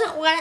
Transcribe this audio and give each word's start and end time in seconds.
vamos 0.00 0.08
a 0.08 0.14
jugar 0.14 0.38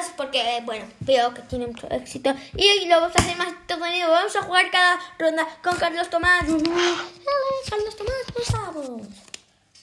Us 0.00 0.12
porque, 0.16 0.60
bueno, 0.64 0.84
veo 1.00 1.34
que 1.34 1.42
tiene 1.42 1.66
mucho 1.66 1.88
éxito. 1.90 2.34
Y 2.56 2.86
lo 2.86 3.00
vamos 3.00 3.16
a 3.16 3.22
hacer 3.22 3.36
más 3.36 3.48
entretenido. 3.48 4.10
Vamos 4.10 4.36
a 4.36 4.42
jugar 4.42 4.70
cada 4.70 4.98
ronda 5.18 5.46
con 5.62 5.76
Carlos 5.76 6.10
Tomás. 6.10 6.44
Carlos 6.44 7.96
Tomás, 7.96 8.14
¿cómo 8.32 8.44
estamos? 8.44 9.06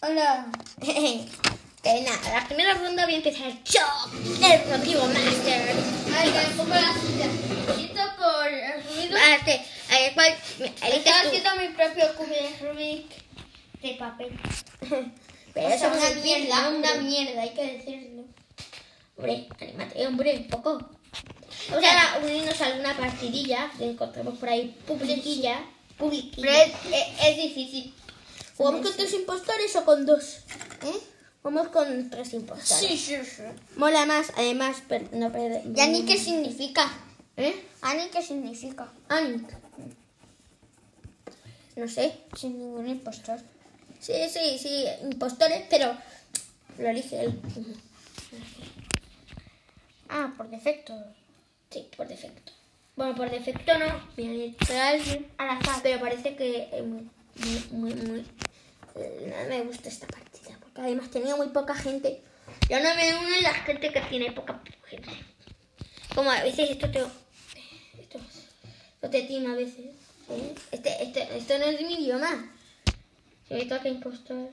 Hola. 0.01 0.47
Que 1.83 1.99
nada, 1.99 2.39
la 2.39 2.45
primera 2.45 2.75
ronda 2.75 3.03
voy 3.03 3.15
a 3.15 3.17
empezar 3.17 3.51
yo, 3.65 3.81
el 4.41 4.71
Rodrigo 4.71 5.05
Master. 5.05 5.75
Ay, 6.17 6.31
pongo 6.55 6.73
la 6.75 6.93
silla. 6.93 7.75
Quito 7.75 8.01
por 8.17 8.47
el 8.47 8.83
ruido. 8.85 9.17
Vale, 9.19 9.65
a 9.89 9.99
ver, 9.99 10.13
¿cuál? 10.13 10.33
Eliges 10.59 10.81
Estoy 10.81 11.01
tú. 11.03 11.27
haciendo 11.27 11.55
mi 11.57 11.67
propio 11.75 12.15
cubo 12.15 12.27
de 12.29 12.57
Rubik 12.61 13.11
de 13.81 13.95
papel. 13.95 14.31
Pero 15.53 15.67
O 15.67 15.69
sea, 15.71 15.75
eso 15.75 15.87
una 15.87 16.07
es 16.07 16.23
mierda, 16.23 16.69
una 16.69 16.93
mierda, 17.01 17.41
hay 17.41 17.49
que 17.49 17.63
decirlo. 17.73 18.23
Hombre, 19.17 19.47
anímate, 19.59 20.07
hombre, 20.07 20.37
un 20.37 20.47
poco. 20.47 20.89
Vamos 21.69 21.85
a 21.85 22.17
unirnos 22.23 22.59
a 22.61 22.65
alguna 22.65 22.97
partidilla 22.97 23.71
que 23.77 23.85
encontremos 23.91 24.37
por 24.37 24.49
ahí 24.49 24.75
publiquilla. 24.87 25.63
Pero 25.97 26.09
Publiquilla. 26.09 26.63
es, 26.63 26.71
es- 26.91 27.27
es 27.27 27.37
difícil. 27.37 27.93
¿Jugamos 28.57 28.81
con 28.81 28.95
tres 28.97 29.13
impostores 29.13 29.75
o 29.75 29.85
con 29.85 30.05
dos? 30.05 30.37
¿Eh? 30.83 30.99
Jugamos 31.41 31.67
con 31.69 32.09
tres 32.09 32.33
impostores. 32.33 32.89
Sí, 32.89 32.97
sí, 32.97 33.15
sí. 33.23 33.43
Mola 33.77 34.05
más, 34.05 34.31
además, 34.35 34.77
per- 34.87 35.13
no 35.13 35.31
perder. 35.31 35.61
¿Y 35.75 35.79
Ani 35.79 36.03
qué 36.05 36.17
significa? 36.17 36.91
¿Eh? 37.37 37.63
¿Ani 37.81 38.09
qué 38.09 38.21
significa? 38.21 38.91
Anik. 39.09 39.47
No 41.75 41.87
sé. 41.87 42.17
Sin 42.37 42.57
ningún 42.59 42.87
impostor. 42.87 43.39
Sí, 43.99 44.13
sí, 44.31 44.57
sí, 44.59 44.85
impostores, 45.03 45.63
pero 45.69 45.95
lo 46.77 46.89
elige 46.89 47.21
él. 47.23 47.39
Ah, 50.15 50.31
por 50.37 50.47
defecto. 50.47 50.93
Sí, 51.71 51.89
por 51.97 52.07
defecto. 52.07 52.51
Bueno, 52.95 53.15
por 53.15 53.31
defecto 53.31 53.75
no. 53.79 53.85
A 53.85 54.89
alguien 54.89 55.25
al 55.39 55.49
azar, 55.49 55.79
pero 55.81 55.99
parece 55.99 56.35
que 56.35 56.69
es 56.71 56.85
muy, 56.85 57.09
muy, 57.35 57.63
muy, 57.71 57.93
muy... 57.95 58.19
eh, 58.95 59.35
No 59.43 59.49
me 59.49 59.63
gusta 59.63 59.89
esta 59.89 60.05
partida, 60.05 60.55
porque 60.59 60.81
además 60.81 61.09
tenía 61.09 61.35
muy 61.35 61.47
poca 61.47 61.73
gente. 61.73 62.21
Yo 62.69 62.79
no 62.79 62.93
me 62.93 63.15
uno 63.15 63.41
la 63.41 63.55
gente 63.55 63.91
que 63.91 64.01
tiene 64.01 64.31
poca 64.33 64.61
gente. 64.85 65.09
Como 66.13 66.29
a 66.29 66.43
veces 66.43 66.69
esto 66.69 66.91
te... 66.91 66.99
Esto, 66.99 68.19
esto 68.19 69.09
te 69.09 69.23
tima 69.23 69.53
a 69.53 69.55
veces. 69.55 69.95
¿sí? 70.27 70.53
Este, 70.71 71.03
este, 71.03 71.37
esto 71.37 71.57
no 71.57 71.65
es 71.65 71.81
mi 71.81 71.95
idioma. 71.95 72.51
Si 73.47 73.55
me 73.55 73.65
toca 73.65 73.89
impostor... 73.89 74.51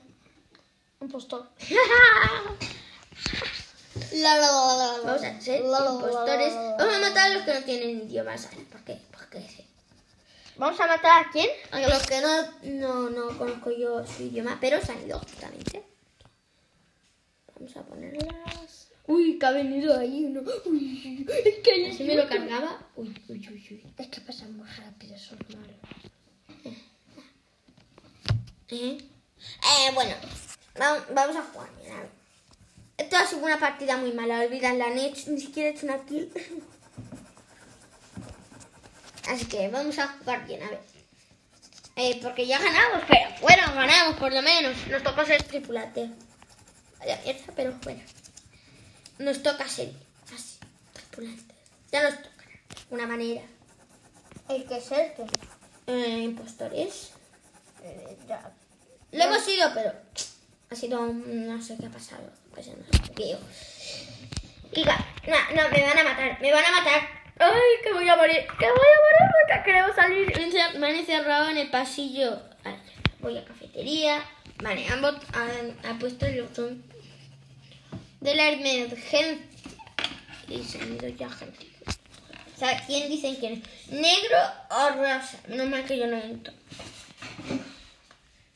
Impostor. 0.99 1.51
La, 4.13 4.35
la, 4.37 4.51
la, 4.51 4.75
la, 4.77 4.97
la. 4.97 5.03
Vamos 5.03 5.23
a 5.23 5.41
ser 5.41 5.61
impostores. 5.61 6.53
Vamos 6.53 6.95
a 6.95 6.99
matar 6.99 7.31
a 7.31 7.33
los 7.35 7.43
que 7.43 7.53
no 7.53 7.61
tienen 7.63 7.89
idioma. 8.07 8.37
¿sabes? 8.37 8.59
¿Por 8.71 8.81
qué? 8.83 8.99
Porque 9.11 9.41
sí. 9.41 9.65
¿Vamos 10.57 10.79
a 10.79 10.87
matar 10.87 11.25
a 11.25 11.31
quién? 11.31 11.49
A 11.71 11.79
los 11.81 12.05
que 12.07 12.21
no, 12.21 12.51
no, 12.63 13.09
no 13.09 13.37
conozco 13.37 13.71
yo 13.71 14.05
su 14.05 14.23
idioma, 14.23 14.57
pero 14.61 14.79
se 14.85 14.91
han 14.91 15.05
ido 15.05 15.19
justamente. 15.19 15.83
Vamos 17.55 17.75
a 17.77 17.81
ponerlas. 17.83 18.87
Uy, 19.07 19.37
que 19.39 19.45
ha 19.45 19.51
venido 19.51 19.97
ahí 19.97 20.25
uno. 20.25 20.41
Uy, 20.65 21.25
es 21.45 21.57
que 21.59 21.93
si 21.93 22.03
me 22.03 22.15
lo 22.15 22.27
cargaba. 22.29 22.79
Uy, 22.95 23.09
uy, 23.27 23.47
uy, 23.49 23.67
uy. 23.71 23.93
Es 23.97 24.07
que 24.07 24.21
pasan 24.21 24.55
muy 24.55 24.67
rápido, 24.69 25.17
son 25.17 25.37
malos. 25.49 25.75
¿Eh? 28.69 28.97
Eh, 28.99 29.91
bueno, 29.93 30.15
va- 30.79 31.05
vamos 31.13 31.35
a 31.35 31.41
jugar. 31.43 31.69
Esto 33.11 33.25
ha 33.25 33.27
sido 33.27 33.43
una 33.43 33.59
partida 33.59 33.97
muy 33.97 34.13
mala, 34.13 34.39
olvidadla, 34.39 34.89
ni, 34.91 35.11
ni 35.11 35.41
siquiera 35.41 35.67
he 35.67 35.73
hecho 35.73 35.85
una 35.85 35.99
kill. 36.05 36.31
Así 39.27 39.43
que 39.47 39.67
vamos 39.67 39.99
a 39.99 40.07
jugar 40.07 40.47
bien, 40.47 40.63
a 40.63 40.69
ver. 40.69 40.79
Eh, 41.97 42.19
porque 42.23 42.47
ya 42.47 42.57
ganamos, 42.57 43.03
pero 43.09 43.29
bueno, 43.41 43.63
ganamos 43.75 44.15
por 44.15 44.31
lo 44.31 44.41
menos. 44.41 44.77
Nos 44.87 45.03
toca 45.03 45.25
ser 45.25 45.43
tripulante. 45.43 46.09
Vaya 46.99 47.19
mierda, 47.25 47.53
pero 47.53 47.73
bueno. 47.83 48.01
Nos 49.19 49.43
toca 49.43 49.67
ser 49.67 49.91
así, 50.33 50.59
tripulantes. 50.93 51.57
Ya 51.91 52.03
nos 52.03 52.15
toca, 52.15 52.45
alguna 52.83 53.07
manera. 53.07 53.41
El 54.47 54.65
que 54.65 54.77
es 54.77 54.89
el 54.89 55.13
que. 55.15 55.25
Eh, 55.87 56.19
impostores. 56.19 57.11
Eh, 57.83 58.17
ya. 58.29 58.53
Lo 59.11 59.21
hemos 59.21 59.45
ido, 59.49 59.69
pero 59.73 59.91
ha 60.69 60.75
sido 60.75 61.11
no 61.11 61.61
sé 61.61 61.75
qué 61.77 61.87
ha 61.87 61.89
pasado. 61.89 62.40
Pues 62.53 62.67
no 62.67 62.75
no, 65.27 65.69
me 65.69 65.81
van 65.83 65.97
a 65.97 66.03
matar, 66.03 66.41
me 66.41 66.51
van 66.51 66.65
a 66.65 66.71
matar. 66.71 67.01
Ay, 67.39 67.83
que 67.83 67.93
voy 67.93 68.07
a 68.07 68.15
morir, 68.15 68.45
que 68.59 68.65
voy 68.65 68.69
a 68.69 69.01
morir 69.03 69.31
porque 69.41 69.63
queremos 69.65 69.95
salir. 69.95 70.77
Me 70.77 70.87
han 70.87 70.95
encerrado 70.95 71.49
en 71.49 71.57
el 71.57 71.69
pasillo. 71.69 72.41
Voy 73.19 73.37
a 73.37 73.45
cafetería. 73.45 74.23
Vale, 74.61 74.87
han, 74.87 75.03
han 75.83 75.99
puesto 75.99 76.25
el 76.25 76.43
botón 76.43 76.83
de 78.19 78.35
la 78.35 78.49
emergencia. 78.49 79.47
Y 80.47 80.63
se 80.63 80.81
han 80.81 80.95
ido 80.95 81.07
ya 81.07 81.29
gente. 81.29 81.67
O 82.55 82.59
sea, 82.59 82.83
¿quién 82.85 83.09
dicen 83.09 83.35
quién 83.35 83.53
es? 83.53 83.91
¿Negro 83.91 84.37
o 84.69 84.89
rosa? 84.89 85.39
Menos 85.47 85.67
mal 85.67 85.83
que 85.85 85.97
yo 85.97 86.07
no 86.07 86.17
entro. 86.17 86.53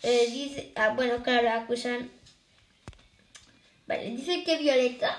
Eh, 0.04 0.28
dice, 0.30 0.72
ah, 0.76 0.90
bueno, 0.90 1.24
claro, 1.24 1.50
acusan. 1.50 2.12
Vale, 3.88 4.10
dice 4.12 4.44
que 4.44 4.58
Violeta. 4.58 5.18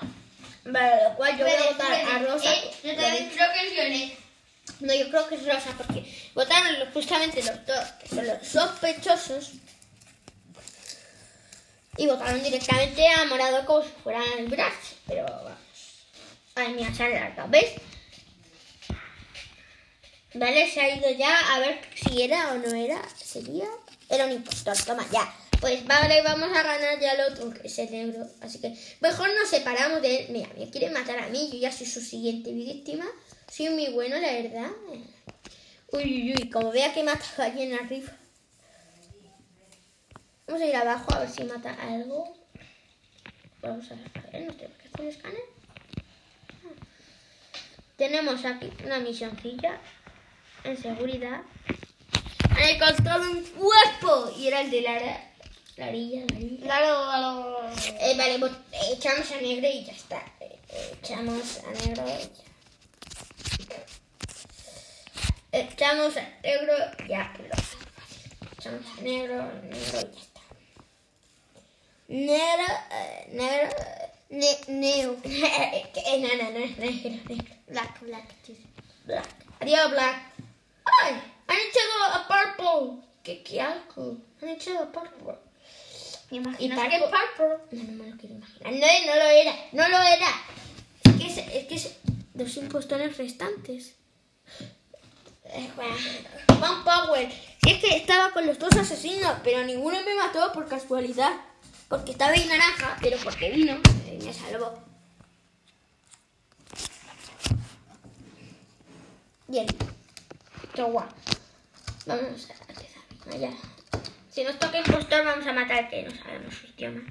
Vale, 0.65 1.03
lo 1.03 1.15
cual 1.15 1.37
yo 1.37 1.45
voy 1.45 1.53
a 1.53 1.71
votar 1.71 1.91
a 1.93 2.19
Rosa. 2.19 2.53
Eh, 2.53 2.71
yo 2.83 2.95
también 2.95 3.29
creo 3.29 3.53
que 3.53 3.67
es 3.67 3.73
Violeta. 3.73 4.21
No, 4.81 4.93
yo 4.93 5.09
creo 5.09 5.27
que 5.29 5.35
es 5.35 5.45
Rosa 5.45 5.73
porque 5.77 6.05
votaron 6.35 6.75
justamente 6.93 7.41
los 7.41 7.65
dos, 7.65 7.85
que 8.01 8.07
son 8.09 8.27
los 8.27 8.47
sospechosos. 8.47 9.51
Y 11.97 12.05
votaron 12.05 12.43
directamente 12.43 13.07
a 13.07 13.25
Morado 13.25 13.65
como 13.65 13.83
si 13.83 13.89
fueran 14.03 14.23
el 14.37 14.47
Brax. 14.47 14.75
Pero 15.07 15.25
vamos. 15.25 15.57
Ay, 16.53 16.73
mía, 16.73 16.93
se 16.93 17.03
ha 17.03 17.05
alargado, 17.07 17.49
¿ves? 17.49 17.73
Vale, 20.33 20.71
se 20.71 20.81
ha 20.81 20.95
ido 20.95 21.09
ya 21.11 21.55
a 21.55 21.59
ver 21.59 21.79
si 21.95 22.21
era 22.21 22.51
o 22.51 22.55
no 22.55 22.75
era. 22.75 23.01
¿Sería? 23.15 23.65
Era 24.09 24.25
un 24.25 24.33
impostor, 24.33 24.77
toma, 24.85 25.05
ya. 25.11 25.33
Pues 25.59 25.85
vale, 25.85 26.21
vamos 26.21 26.49
a 26.55 26.63
ganar 26.63 26.99
ya 26.99 27.13
el 27.13 27.31
otro, 27.31 27.51
que 27.51 27.67
es 27.67 27.79
el 27.79 27.91
negro. 27.91 28.27
Así 28.41 28.59
que 28.59 28.77
mejor 29.01 29.29
nos 29.33 29.49
separamos 29.49 30.01
de 30.01 30.17
él. 30.17 30.27
Mira, 30.29 30.49
me 30.57 30.69
quiere 30.69 30.89
matar 30.91 31.19
a 31.19 31.29
mí, 31.29 31.49
yo 31.51 31.57
ya 31.57 31.71
soy 31.71 31.87
su 31.87 31.99
siguiente 31.99 32.51
víctima. 32.51 33.05
Soy 33.51 33.69
muy 33.69 33.87
bueno, 33.87 34.17
la 34.19 34.31
verdad. 34.33 34.69
Uy, 35.91 36.03
uy, 36.03 36.35
uy, 36.37 36.49
como 36.49 36.71
vea 36.71 36.93
que 36.93 37.03
mata 37.03 37.25
a 37.37 37.45
alguien 37.45 37.73
arriba. 37.73 38.11
Vamos 40.45 40.61
a 40.61 40.65
ir 40.65 40.75
abajo 40.75 41.13
a 41.13 41.19
ver 41.19 41.29
si 41.29 41.43
mata 41.43 41.73
algo. 41.73 42.37
Vamos 43.61 43.91
a 43.91 43.95
ver, 43.95 44.31
ver, 44.31 44.45
¿no 44.45 44.53
tenemos 44.53 44.77
que 44.77 44.87
hacer 44.87 45.01
un 45.01 45.07
escáner? 45.07 45.41
Tenemos 47.97 48.45
aquí 48.45 48.71
una 48.85 48.99
misioncilla 48.99 49.81
en 50.63 50.77
seguridad. 50.77 51.41
Han 52.51 52.69
encontrado 52.69 53.31
un 53.31 53.43
cuerpo 53.43 54.31
y 54.37 54.47
era 54.47 54.61
el 54.61 54.69
de 54.69 54.81
Lara. 54.81 55.26
Larilla, 55.77 56.25
Larilla. 56.31 56.63
Claro, 56.63 57.03
claro. 57.05 57.71
Eh, 57.99 58.15
vale, 58.17 58.39
pues, 58.39 58.51
echamos 58.91 59.31
a 59.31 59.41
negro 59.41 59.67
y 59.67 59.83
ya 59.85 59.93
está. 59.93 60.23
Eh, 60.39 60.59
echamos 60.99 61.59
a 61.59 61.71
negro 61.71 62.03
y 62.07 62.17
ya. 63.69 63.85
Echamos 65.51 66.17
a 66.17 66.25
negro, 66.41 66.73
ya. 67.07 67.33
Lo, 67.37 68.51
echamos 68.57 68.85
a 68.97 69.01
negro, 69.01 69.51
negro 69.61 69.99
y 69.99 70.15
ya 70.15 70.21
está. 70.21 70.41
Negro, 72.07 72.73
eh, 72.91 73.27
negro. 73.33 73.69
Ne 74.29 74.57
Neo. 74.67 75.15
eh, 75.23 76.19
no, 76.19 76.43
no, 76.43 76.51
no, 76.51 76.59
negro, 76.59 77.11
negro. 77.29 77.55
Black, 77.67 78.01
black. 78.01 78.33
tío. 78.41 78.55
Black. 79.05 79.27
Adiós, 79.59 79.91
Black. 79.91 80.33
¡Ay! 80.85 81.21
Han 81.47 81.57
echado 81.57 82.03
a 82.13 82.27
Purple. 82.27 83.03
¿Qué, 83.23 83.43
qué 83.43 83.61
asco? 83.61 84.17
Han 84.41 84.49
echado 84.49 84.83
a 84.83 84.91
Purple. 84.91 85.46
¿Me 86.29 86.37
Y 86.59 86.69
que 86.69 86.75
Purple. 86.75 87.57
No, 87.71 87.83
no 87.83 88.03
me 88.03 88.09
lo 88.11 88.17
quiero 88.17 88.35
imaginar. 88.35 88.73
No, 88.73 89.05
no 89.05 89.15
lo 89.15 89.29
era. 89.29 89.55
No 89.71 89.87
lo 89.87 89.97
era. 89.97 90.27
Es 91.03 91.13
que 91.15 91.27
es, 91.27 91.37
es, 91.37 91.67
que 91.67 91.75
es 91.75 91.95
dos 92.33 92.57
impostores 92.57 93.17
restantes. 93.17 93.95
Eh, 95.45 95.71
bueno, 95.75 95.95
One 96.49 96.83
Power. 96.83 97.31
Si 97.63 97.69
es 97.69 97.81
que 97.81 97.95
estaba 97.95 98.31
con 98.31 98.45
los 98.45 98.59
dos 98.59 98.75
asesinos, 98.75 99.37
pero 99.43 99.63
ninguno 99.63 99.97
me 100.03 100.15
mató 100.15 100.51
por 100.51 100.67
casualidad. 100.67 101.31
Porque 101.87 102.11
estaba 102.11 102.33
en 102.33 102.49
naranja, 102.49 102.97
pero 103.01 103.17
porque 103.23 103.49
vino 103.49 103.77
y 104.11 104.23
me 104.23 104.33
salvó. 104.33 104.77
Bien. 109.47 109.65
Qué 110.73 110.83
guay. 110.83 111.07
Vamos 112.05 112.23
a 112.23 112.27
empezar. 112.27 112.57
Allá. 113.31 113.51
Si 114.37 114.43
nos 114.43 114.59
toca 114.59 114.77
impostor, 114.77 115.25
vamos 115.25 115.47
a 115.47 115.51
matar 115.51 115.85
al 115.85 115.89
que 115.89 116.03
no 116.03 116.11
sabemos 116.11 116.53
su 116.53 116.67
idioma. 116.67 117.01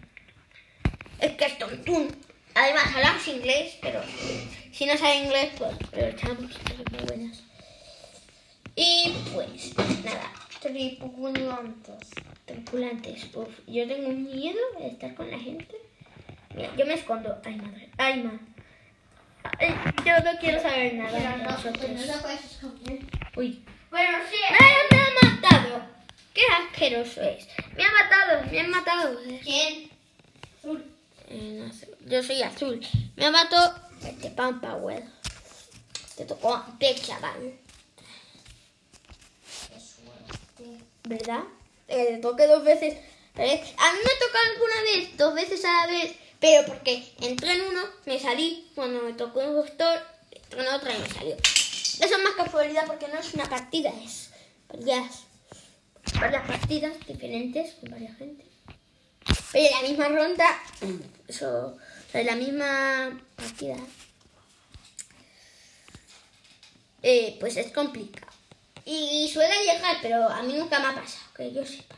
Es 1.19 1.33
que 1.33 1.45
es 1.45 1.59
tontún. 1.59 2.07
Además, 2.55 2.85
hablamos 2.95 3.27
inglés, 3.27 3.79
pero 3.83 4.01
si 4.71 4.87
no 4.87 4.97
sabe 4.97 5.25
inglés, 5.25 5.51
pues 5.59 5.73
lo 5.91 6.07
echamos. 6.07 6.57
Cosas 6.57 6.93
muy 6.93 7.01
buenas. 7.05 7.43
Y 8.77 9.13
pues, 9.35 9.75
nada. 10.05 10.31
Tripulantes. 10.61 12.11
Tripulantes. 12.45 13.25
Uf, 13.35 13.59
yo 13.67 13.89
tengo 13.89 14.11
miedo 14.11 14.61
de 14.79 14.87
estar 14.87 15.13
con 15.17 15.29
la 15.29 15.41
gente. 15.41 15.75
Mira, 16.55 16.77
yo 16.77 16.87
me 16.87 16.95
escondo. 16.95 17.43
Ay, 17.45 17.57
madre. 17.57 17.91
Ay, 17.99 18.23
ma. 18.23 18.39
Ay, 19.59 19.75
yo 20.05 20.13
no 20.21 20.39
quiero 20.39 20.63
saber 20.63 20.95
nada 20.95 21.11
Pero 21.11 21.31
de 21.31 21.39
no, 21.39 21.51
nosotros. 21.51 22.23
pues. 22.23 22.61
Uy. 23.35 23.65
Bueno, 23.91 24.19
sí. 24.31 24.37
¡Ay, 24.49 24.75
me 24.93 24.97
ha 25.01 25.33
matado! 25.33 25.96
¡Qué 26.37 26.43
asqueroso 26.53 27.23
es! 27.23 27.47
¡Me 27.75 27.83
ha 27.83 27.91
matado! 27.91 28.45
¡Me 28.51 28.61
han 28.61 28.69
matado! 28.69 29.19
¿Quién? 29.43 29.91
Azul. 30.59 30.85
Eh. 31.31 31.71
Yo 32.05 32.23
soy 32.23 32.43
azul. 32.43 32.87
Me 33.17 33.31
mató 33.31 33.57
este 34.07 34.29
Pan 34.31 34.61
Power. 34.61 35.03
Te 36.15 36.27
tocó 36.27 36.63
de 36.79 36.95
chaval. 36.95 37.59
¿verdad? 41.05 41.45
Eh, 41.89 42.05
te 42.07 42.19
toqué 42.19 42.47
dos 42.47 42.63
veces. 42.65 42.99
Eh, 43.39 43.75
A 43.79 43.93
mí 43.93 43.99
me 43.99 44.27
tocó 44.27 44.39
alguna 44.53 44.83
vez, 44.83 45.17
dos 45.17 45.35
veces 45.35 45.65
a 45.65 45.87
la 45.87 45.87
vez, 45.87 46.17
pero 46.39 46.67
porque 46.67 47.15
entré 47.23 47.53
en 47.55 47.63
uno, 47.63 47.81
me 48.05 48.19
salí. 48.21 48.71
Cuando 48.75 49.01
me 49.03 49.15
tocó 49.15 49.41
un 49.41 49.55
doctor, 49.55 50.03
entré 50.31 50.61
en 50.61 50.69
otro 50.69 50.91
y 50.91 50.99
me 50.99 51.09
salió. 51.09 51.37
Eso 51.37 52.17
es 52.17 52.23
más 52.23 52.35
casualidad 52.37 52.87
porque 52.87 53.09
no 53.09 53.19
es 53.19 53.33
una 53.33 53.49
partida, 53.49 53.91
es 54.05 54.31
varias, 54.69 55.26
varias 56.21 56.47
partidas 56.47 56.95
diferentes 57.07 57.75
con 57.75 57.91
varias 57.91 58.17
gente. 58.17 58.45
Pero 59.53 59.67
en 59.67 59.73
la 59.73 59.89
misma 59.89 60.09
ronda, 60.09 60.63
eso, 61.29 61.77
en 62.13 62.27
la 62.27 62.37
misma 62.37 63.21
partida, 63.37 63.77
eh, 67.03 67.37
pues 67.41 67.57
es 67.57 67.73
complicado. 67.73 68.33
Y 68.85 69.29
suele 69.33 69.55
llegar, 69.65 69.97
pero 70.01 70.29
a 70.29 70.43
mí 70.43 70.53
nunca 70.53 70.79
me 70.79 70.87
ha 70.87 70.95
pasado, 70.95 71.25
que 71.37 71.53
yo 71.53 71.65
sepa. 71.67 71.97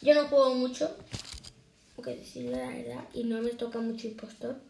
Yo 0.00 0.14
no 0.14 0.28
juego 0.28 0.54
mucho, 0.54 0.96
aunque 1.96 2.16
decirle 2.16 2.56
la 2.56 2.68
verdad, 2.68 3.04
y 3.14 3.24
no 3.24 3.40
me 3.40 3.50
toca 3.50 3.78
mucho 3.78 4.06
impostor, 4.06 4.60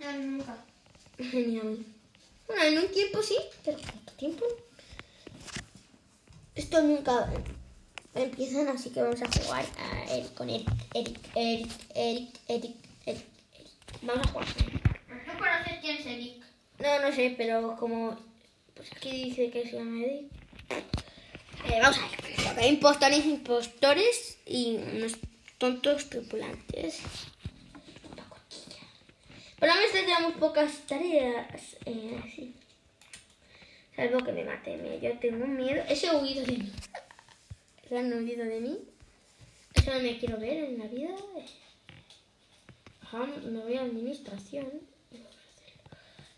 No, 0.00 0.12
nunca. 0.12 0.56
ni 1.18 1.58
a 1.58 1.62
mí. 1.62 1.84
Bueno, 2.46 2.62
en 2.62 2.78
un 2.78 2.88
tiempo 2.88 3.22
sí, 3.22 3.36
pero 3.64 3.78
otro 3.78 4.16
tiempo. 4.16 4.44
Esto 6.54 6.82
nunca 6.82 7.32
empiezan, 8.14 8.68
así 8.68 8.90
que 8.90 9.02
vamos 9.02 9.22
a 9.22 9.26
jugar 9.26 9.64
a 9.78 10.12
Eric, 10.12 10.34
con 10.34 10.50
Eric, 10.50 10.68
Eric, 10.94 11.18
Eric, 11.34 11.70
Eric, 11.94 12.40
Eric, 12.48 12.76
Eric, 13.06 13.26
Eric. 13.56 13.72
Vamos 14.02 14.26
a 14.26 14.30
jugar 14.30 14.48
Eric. 14.58 15.26
¿No 15.26 15.38
conoces 15.38 15.78
quién 15.80 15.96
es 15.96 16.06
Eric? 16.06 16.44
No, 16.78 17.00
no 17.00 17.14
sé, 17.14 17.34
pero 17.36 17.76
como 17.78 18.18
pues 18.74 18.90
aquí 18.92 19.24
dice 19.24 19.50
que 19.50 19.68
se 19.68 19.76
llama 19.76 20.04
Eddie. 20.04 20.28
Eh, 21.66 21.78
vamos 21.80 21.98
a 21.98 22.00
ver. 22.02 22.46
Lo 22.46 22.54
que 22.54 22.60
hay 22.60 22.68
impostores, 22.70 23.24
impostores 23.24 24.38
y 24.46 24.76
unos 24.76 25.12
tontos 25.58 26.10
tripulantes. 26.10 27.00
Pero 29.60 29.72
a 29.72 29.76
veces 29.76 30.04
tenemos 30.04 30.32
pocas 30.34 30.72
tareas. 30.88 31.76
Eh, 31.86 32.20
así. 32.24 32.54
Salvo 34.02 34.24
que 34.24 34.32
me 34.32 34.42
maten. 34.42 34.82
Mira, 34.82 34.96
Yo 34.96 35.16
tengo 35.20 35.46
miedo. 35.46 35.80
Ese 35.88 36.10
huido 36.10 36.44
de 36.44 36.56
mí. 36.58 36.72
Ese 37.84 37.98
han 37.98 38.12
huido 38.12 38.44
de 38.44 38.60
mí. 38.60 38.78
Eso 39.74 39.92
no 39.92 40.00
me 40.00 40.18
quiero 40.18 40.38
ver 40.38 40.64
en 40.64 40.78
la 40.80 40.86
vida. 40.86 41.14
Ajá, 43.00 43.26
me 43.26 43.60
voy 43.60 43.76
a 43.76 43.82
administración. 43.82 44.80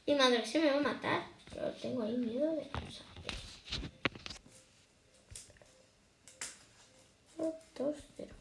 Mi 0.06 0.14
madre 0.14 0.44
se 0.44 0.58
me 0.58 0.70
va 0.72 0.76
a 0.76 0.80
matar, 0.80 1.26
pero 1.48 1.72
tengo 1.72 2.02
ahí 2.02 2.18
miedo 2.18 2.54
de. 2.54 2.68
Uno, 7.38 7.54
dos, 7.78 7.96
cero. 8.14 8.34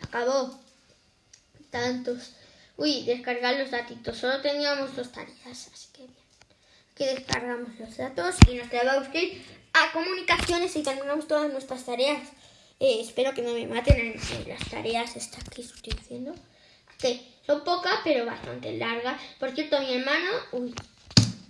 Acabó. 0.00 0.58
Tantos. 1.68 2.32
Uy, 2.78 3.04
descargar 3.04 3.58
los 3.58 3.70
datitos. 3.70 4.16
Solo 4.16 4.40
teníamos 4.40 4.96
dos 4.96 5.12
tareas, 5.12 5.68
así 5.70 5.88
que 5.92 6.17
Aquí 6.98 7.04
descargamos 7.14 7.68
los 7.78 7.96
datos 7.96 8.34
y 8.50 8.56
nos 8.56 8.68
que 9.06 9.22
ir 9.22 9.44
a 9.72 9.92
comunicaciones 9.92 10.74
y 10.74 10.82
terminamos 10.82 11.28
todas 11.28 11.48
nuestras 11.52 11.84
tareas. 11.84 12.18
Eh, 12.80 12.98
espero 13.02 13.32
que 13.34 13.42
no 13.42 13.52
me 13.52 13.68
maten 13.68 14.00
en, 14.00 14.20
en 14.20 14.48
las 14.48 14.68
tareas 14.68 15.14
estas 15.14 15.44
que 15.44 15.62
estoy 15.62 15.92
haciendo. 15.96 16.34
Que 16.98 17.20
son 17.46 17.62
pocas, 17.62 18.00
pero 18.02 18.26
bastante 18.26 18.76
largas. 18.76 19.14
Por 19.38 19.52
cierto, 19.52 19.78
mi 19.78 19.94
hermano... 19.94 20.28
Uy, 20.50 20.74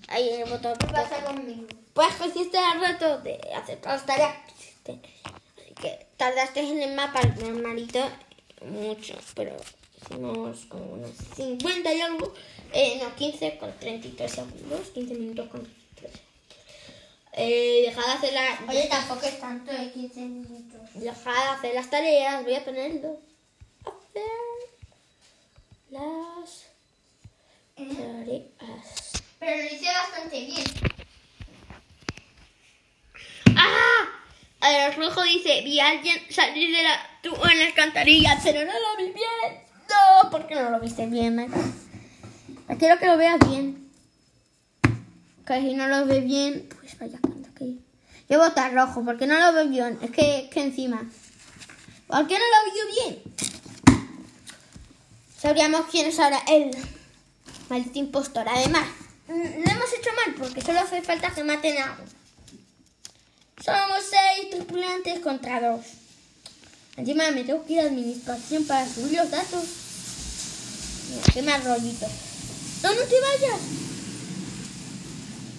ahí 0.08 0.28
el 0.28 0.50
botón. 0.50 0.76
¿Qué 0.76 0.86
pasa 0.86 1.24
conmigo? 1.24 1.66
Pues 1.94 2.14
consiste 2.16 2.58
el 2.58 2.82
rato 2.82 3.18
de 3.20 3.40
hacer 3.56 3.80
todas 3.80 4.02
las 4.02 4.06
tareas 4.06 4.36
que. 4.84 5.00
Así 5.56 5.74
que 5.80 6.06
tardaste 6.18 6.60
en 6.60 6.82
el 6.82 6.94
mapa 6.94 7.22
normalito 7.40 8.06
mucho, 8.66 9.14
pero 9.34 9.56
hicimos 10.08 10.66
como 10.66 10.94
unos 10.94 11.10
50 11.36 11.92
y 11.92 12.00
algo. 12.00 12.32
Eh, 12.72 13.00
no, 13.02 13.14
15 13.14 13.58
con 13.58 13.72
33 13.78 14.30
segundos. 14.30 14.88
15 14.94 15.14
minutos 15.14 15.48
con 15.48 15.62
33 15.62 16.12
segundos. 16.12 16.28
Eh, 17.32 17.82
dejad 17.86 18.04
de 18.06 18.12
hacer 18.12 18.32
la... 18.32 18.58
Oye, 18.68 18.88
tampoco 18.88 19.26
es 19.26 19.38
tanto 19.38 19.72
de 19.72 19.92
15 19.92 20.20
minutos. 20.20 20.80
Dejad 20.94 21.32
de 21.32 21.50
hacer 21.50 21.74
las 21.74 21.90
tareas. 21.90 22.44
Voy 22.44 22.54
a 22.54 22.64
ponerlo. 22.64 23.18
Hacer 23.84 24.22
las 25.90 26.66
tareas. 27.76 29.12
Pero 29.38 29.56
lo 29.56 29.64
hice 29.64 29.86
bastante 29.86 30.46
bien. 30.46 30.64
¡Ah! 33.56 34.08
El 34.60 34.94
rojo 34.96 35.22
dice, 35.22 35.62
vi 35.62 35.78
a 35.78 35.90
alguien 35.90 36.20
salir 36.30 36.76
de 36.76 36.82
la 36.82 37.20
tu 37.22 37.32
en 37.34 37.58
la 37.58 37.66
alcantarilla, 37.66 38.38
pero 38.42 38.64
no 38.64 38.72
lo 38.72 38.96
vi 38.96 39.12
bien. 39.12 39.67
No, 39.88 40.30
¿por 40.30 40.46
qué 40.46 40.54
no 40.54 40.70
lo 40.70 40.80
viste 40.80 41.06
bien? 41.06 41.50
Quiero 42.78 42.98
que 42.98 43.06
lo 43.06 43.16
veas 43.16 43.38
bien. 43.48 43.90
Que 45.46 45.60
si 45.60 45.74
no 45.74 45.88
lo 45.88 46.06
ves 46.06 46.24
bien, 46.24 46.68
pues 46.78 46.98
vaya 46.98 47.18
cuando 47.20 47.52
que... 47.54 47.78
Yo 48.28 48.38
voto 48.38 48.60
a 48.60 48.68
rojo, 48.68 49.04
porque 49.04 49.26
no 49.26 49.38
lo 49.38 49.52
veo 49.52 49.68
bien. 49.68 49.98
Es 50.02 50.10
que, 50.10 50.44
es 50.44 50.50
que 50.50 50.62
encima... 50.62 51.08
¿Por 52.06 52.26
qué 52.26 52.38
no 52.38 52.44
lo 52.44 52.72
vio 52.72 52.84
bien? 53.04 53.22
Sabríamos 55.38 55.86
quién 55.90 56.06
es 56.06 56.18
ahora 56.18 56.40
el 56.48 56.70
maldito 57.68 57.98
impostor. 57.98 58.46
Además, 58.48 58.86
lo 59.28 59.34
hemos 59.34 59.92
hecho 59.92 60.10
mal, 60.24 60.34
porque 60.38 60.62
solo 60.62 60.80
hace 60.80 61.02
falta 61.02 61.30
que 61.30 61.44
maten 61.44 61.76
a. 61.78 61.96
Somos 63.62 64.04
seis 64.08 64.50
tripulantes 64.50 65.20
contra 65.20 65.60
dos. 65.60 65.84
Encima 66.96 67.30
me 67.30 67.44
tengo 67.44 67.64
que 67.64 67.74
ir 67.74 67.80
a 67.80 67.84
administración 67.84 68.64
para 68.64 68.88
subir 68.88 69.18
los 69.18 69.30
datos. 69.30 69.87
Qué 71.32 71.42
más 71.42 71.64
rollito. 71.64 72.06
No, 72.82 72.94
no 72.94 73.00
te 73.02 73.20
vayas. 73.20 73.60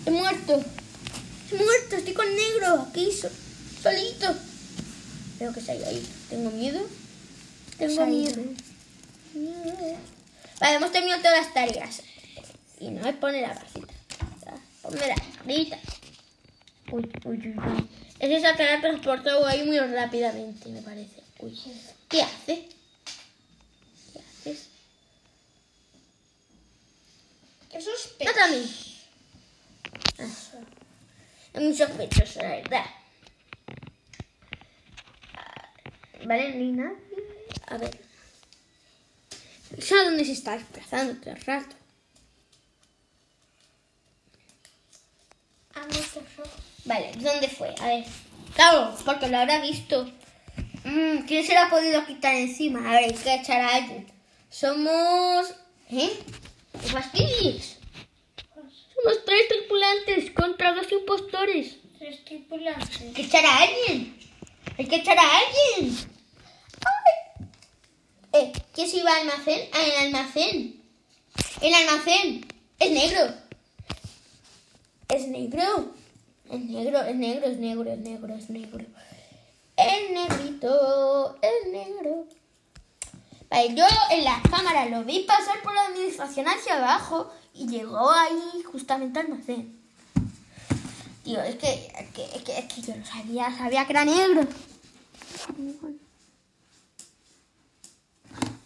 He 0.05 0.11
muerto. 0.11 0.63
He 1.51 1.55
muerto, 1.55 1.95
estoy 1.95 2.13
con 2.13 2.27
negro. 2.35 2.87
Aquí 2.89 3.11
so- 3.11 3.29
solito. 3.81 4.35
Veo 5.39 5.53
que 5.53 5.61
se 5.61 5.71
ha 5.71 5.75
ido 5.75 5.87
ahí. 5.87 6.07
Tengo 6.29 6.51
miedo. 6.51 6.79
Tengo 7.77 8.05
miedo. 8.05 8.41
Vale, 10.59 10.75
hemos 10.75 10.91
terminado 10.91 11.21
todas 11.21 11.45
las 11.45 11.53
tareas. 11.53 12.01
Y 12.79 12.89
no 12.89 13.01
me 13.01 13.13
pone 13.13 13.41
la. 13.41 13.53
Ya, 13.53 14.53
Ponme 14.81 15.07
la 15.07 15.15
barrita. 15.15 15.77
Uy, 16.91 17.09
uy, 17.25 17.37
uy, 17.37 17.55
uy. 17.57 17.89
Es 18.19 18.31
esa 18.31 18.55
que 18.55 18.63
la 18.65 18.81
transportado 18.81 19.45
ahí 19.45 19.63
muy 19.65 19.79
rápidamente, 19.79 20.69
me 20.69 20.81
parece. 20.81 21.21
Uy, 21.39 21.57
¿qué 22.09 22.21
hace? 22.21 22.67
¿Qué 24.13 24.19
haces? 24.19 24.67
Eso 27.71 27.89
es 27.91 28.27
a 28.37 28.47
mí. 28.47 28.97
Ah, 30.19 30.27
Es 31.53 31.61
muy 31.61 31.75
sospechoso, 31.75 32.41
la 32.41 32.49
verdad. 32.49 32.85
Ah, 35.35 35.69
Vale, 36.25 36.55
nadie. 36.55 36.95
A 37.67 37.77
ver. 37.77 37.99
¿Sabes 39.79 40.05
dónde 40.05 40.25
se 40.25 40.31
está 40.33 40.53
desplazando 40.57 41.13
todo 41.21 41.31
el 41.31 41.41
rato? 41.41 41.75
Ah, 45.75 45.81
no, 45.81 45.89
que 45.89 46.19
rojo. 46.37 46.49
Vale, 46.85 47.11
¿dónde 47.17 47.47
fue? 47.49 47.73
A 47.79 47.87
ver. 47.87 48.05
Claro, 48.55 48.95
porque 49.05 49.27
lo 49.27 49.37
habrá 49.37 49.61
visto. 49.61 50.05
Mm, 50.83 51.19
¿Quién 51.27 51.45
se 51.45 51.53
lo 51.53 51.59
ha 51.59 51.69
podido 51.69 52.05
quitar 52.05 52.35
encima? 52.35 52.79
A 52.79 52.93
ver, 52.95 53.03
hay 53.05 53.13
que 53.13 53.35
echar 53.35 53.61
a 53.61 53.75
alguien. 53.75 54.07
Somos... 54.49 55.53
¿Eh? 55.91 56.19
¿Qué 56.81 56.87
fastidies? 56.87 57.77
Somos 58.55 59.25
tres 59.25 59.47
tripulantes 59.47 60.31
contra 60.31 60.73
dos 60.73 60.91
impostores. 60.91 61.77
Tres 61.97 62.23
tripulantes. 62.25 63.01
Hay 63.01 63.13
que 63.13 63.21
echar 63.23 63.45
a 63.45 63.61
alguien. 63.61 64.17
Hay 64.77 64.85
que 64.85 64.95
echar 64.95 65.17
a 65.17 65.37
alguien. 65.37 65.97
¡Ay! 66.85 67.45
Eh, 68.33 68.51
¿quién 68.73 68.89
se 68.89 68.97
iba 68.97 69.11
al 69.11 69.29
almacén? 69.29 69.69
Ah, 69.73 69.83
el 69.83 70.05
almacén. 70.07 70.81
El 71.61 71.73
almacén. 71.73 72.45
Es 72.79 72.91
negro. 72.91 73.33
Es 75.09 75.27
negro. 75.27 75.93
Es 76.49 76.59
negro, 76.61 77.01
es 77.01 77.15
negro, 77.15 77.45
es 77.47 77.57
negro, 77.57 77.91
es 77.91 77.99
negro, 77.99 78.35
es 78.35 78.49
negro. 78.49 78.85
Es 79.77 80.11
negrito, 80.11 81.37
es 81.41 81.71
negro. 81.71 82.25
Vale, 83.49 83.73
yo 83.73 83.85
en 84.11 84.23
la 84.23 84.41
cámara 84.49 84.85
lo 84.85 85.03
vi 85.03 85.21
pasar 85.21 85.61
por 85.63 85.73
la 85.73 85.85
administración 85.85 86.47
hacia 86.47 86.77
abajo 86.77 87.31
y 87.53 87.67
llegó 87.67 88.11
ahí 88.11 88.63
justamente 88.71 89.19
al 89.19 89.25
almacén. 89.25 89.79
Tío, 91.23 91.41
es 91.41 91.55
que, 91.55 91.91
es 91.97 92.43
que, 92.43 92.67
que, 92.67 92.81
yo 92.81 92.95
lo 92.95 93.05
sabía, 93.05 93.55
sabía 93.57 93.85
que 93.85 93.93
era 93.93 94.05
negro. 94.05 94.47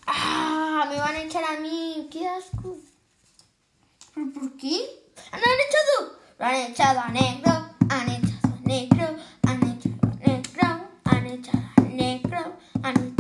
¡Ah! 0.06 0.86
Me 0.90 0.98
van 0.98 1.16
a 1.16 1.22
echar 1.24 1.44
a 1.46 1.60
mí. 1.60 2.08
¡Qué 2.12 2.28
asco! 2.28 2.78
¿Pero 4.14 4.34
por 4.34 4.52
qué? 4.58 4.82
¡Ah, 5.32 5.38
no 5.38 5.44
han 5.44 5.60
echado! 5.68 6.20
Lo 6.40 6.46
han 6.46 6.56
echado 6.72 7.00
a 7.00 7.10
negro, 7.10 7.52
han 7.90 8.10
echado 8.10 8.54
a 8.54 8.68
negro, 8.68 9.16
han 9.44 9.64
echado 9.64 10.12
a 10.12 10.16
negro, 10.28 10.90
han 11.06 11.26
echado 11.26 11.64
a 11.76 11.82
negro, 11.82 12.58
han 12.84 12.88
echado 12.88 12.88
a 12.88 12.92
negro. 12.92 13.13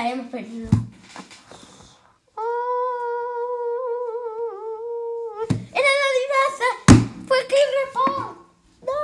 Vale, 0.00 0.12
hemos 0.12 0.28
perdido. 0.28 0.70
¡Oh! 2.34 2.42
¡Era 5.50 5.90
la 6.00 6.08
divaza! 6.20 6.68
¡Fue 7.28 7.36
que 7.46 7.56
report! 7.84 8.32
¡No! 8.80 8.96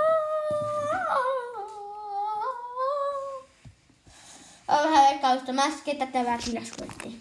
Vamos 4.67 4.99
a 4.99 5.11
ver, 5.11 5.21
Caos 5.21 5.45
Tomás, 5.45 5.83
¿qué 5.85 5.97
tal 5.97 6.11
te 6.11 6.23
va 6.23 6.33
aquí 6.33 6.53
la 6.53 6.65
suerte? 6.65 7.21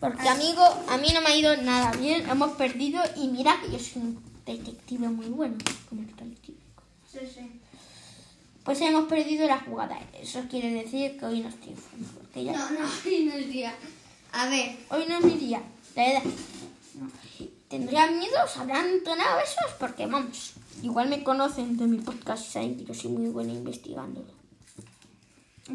Porque, 0.00 0.28
amigo, 0.30 0.62
a 0.88 0.96
mí 0.96 1.08
no 1.12 1.20
me 1.20 1.28
ha 1.28 1.36
ido 1.36 1.54
nada 1.58 1.92
bien. 1.92 2.30
Hemos 2.30 2.52
perdido 2.52 3.02
y 3.14 3.28
mira 3.28 3.60
que 3.60 3.72
yo 3.72 3.78
soy 3.78 4.00
un 4.00 4.24
detective 4.46 5.10
muy 5.10 5.26
bueno. 5.26 5.58
Como 5.90 6.00
el 6.00 6.06
detective. 6.06 6.56
Sí, 7.06 7.18
sí. 7.26 7.60
Pues 8.66 8.80
hemos 8.80 9.04
perdido 9.04 9.46
la 9.46 9.60
jugada. 9.60 9.96
Eso 10.20 10.42
quiere 10.50 10.72
decir 10.72 11.16
que 11.16 11.24
hoy 11.24 11.40
nos 11.40 11.54
triunfamos. 11.54 12.08
Porque 12.18 12.44
ya 12.44 12.52
No, 12.52 12.70
no, 12.72 12.86
hoy 13.06 13.24
no 13.24 13.32
es 13.34 13.48
día. 13.48 13.72
A 14.32 14.48
ver, 14.48 14.76
hoy 14.90 15.04
no 15.08 15.18
es 15.18 15.24
mi 15.24 15.34
día. 15.34 15.62
La 15.94 16.02
verdad. 16.02 16.22
No. 16.94 17.08
¿Tendrían 17.68 18.18
miedo? 18.18 18.36
¿Se 18.52 18.58
habrán 18.58 18.88
entonado 18.88 19.38
esos? 19.38 19.72
Porque 19.78 20.06
vamos. 20.06 20.54
Igual 20.82 21.08
me 21.08 21.22
conocen 21.22 21.76
de 21.76 21.86
mi 21.86 21.98
podcast 21.98 22.48
y 22.48 22.52
saben 22.52 22.76
que 22.76 22.84
yo 22.84 22.94
soy 22.94 23.12
muy 23.12 23.28
buena 23.28 23.52
investigándolo. 23.52 24.26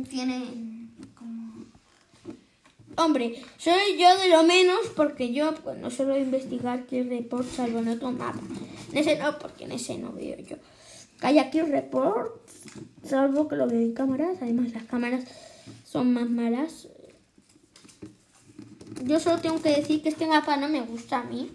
tiene 0.09 0.89
como... 1.17 1.65
Hombre, 2.97 3.41
soy 3.57 3.97
yo 3.97 4.17
de 4.17 4.27
lo 4.27 4.43
menos 4.43 4.87
porque 4.97 5.31
yo 5.31 5.55
pues, 5.55 5.77
no 5.77 5.89
suelo 5.89 6.17
investigar 6.17 6.85
Kill 6.87 7.09
Report 7.09 7.47
salvo 7.49 7.79
en 7.79 7.87
otro 7.87 8.11
mapa. 8.11 8.39
En 8.91 8.97
ese 8.97 9.15
no, 9.17 9.39
porque 9.39 9.63
en 9.63 9.71
ese 9.71 9.97
no 9.97 10.11
veo 10.11 10.37
yo. 10.39 10.57
Calla 11.19 11.49
Kill 11.51 11.67
Report, 11.69 12.40
salvo 13.03 13.47
que 13.47 13.55
lo 13.55 13.67
veo 13.67 13.79
en 13.79 13.93
cámaras. 13.93 14.37
Además, 14.41 14.71
las 14.73 14.83
cámaras 14.83 15.25
son 15.85 16.13
más 16.13 16.29
malas. 16.29 16.87
Yo 19.03 19.19
solo 19.19 19.41
tengo 19.41 19.61
que 19.61 19.69
decir 19.69 20.01
que 20.01 20.09
este 20.09 20.27
mapa 20.27 20.57
no 20.57 20.69
me 20.69 20.81
gusta 20.81 21.19
a 21.19 21.23
mí. 21.23 21.51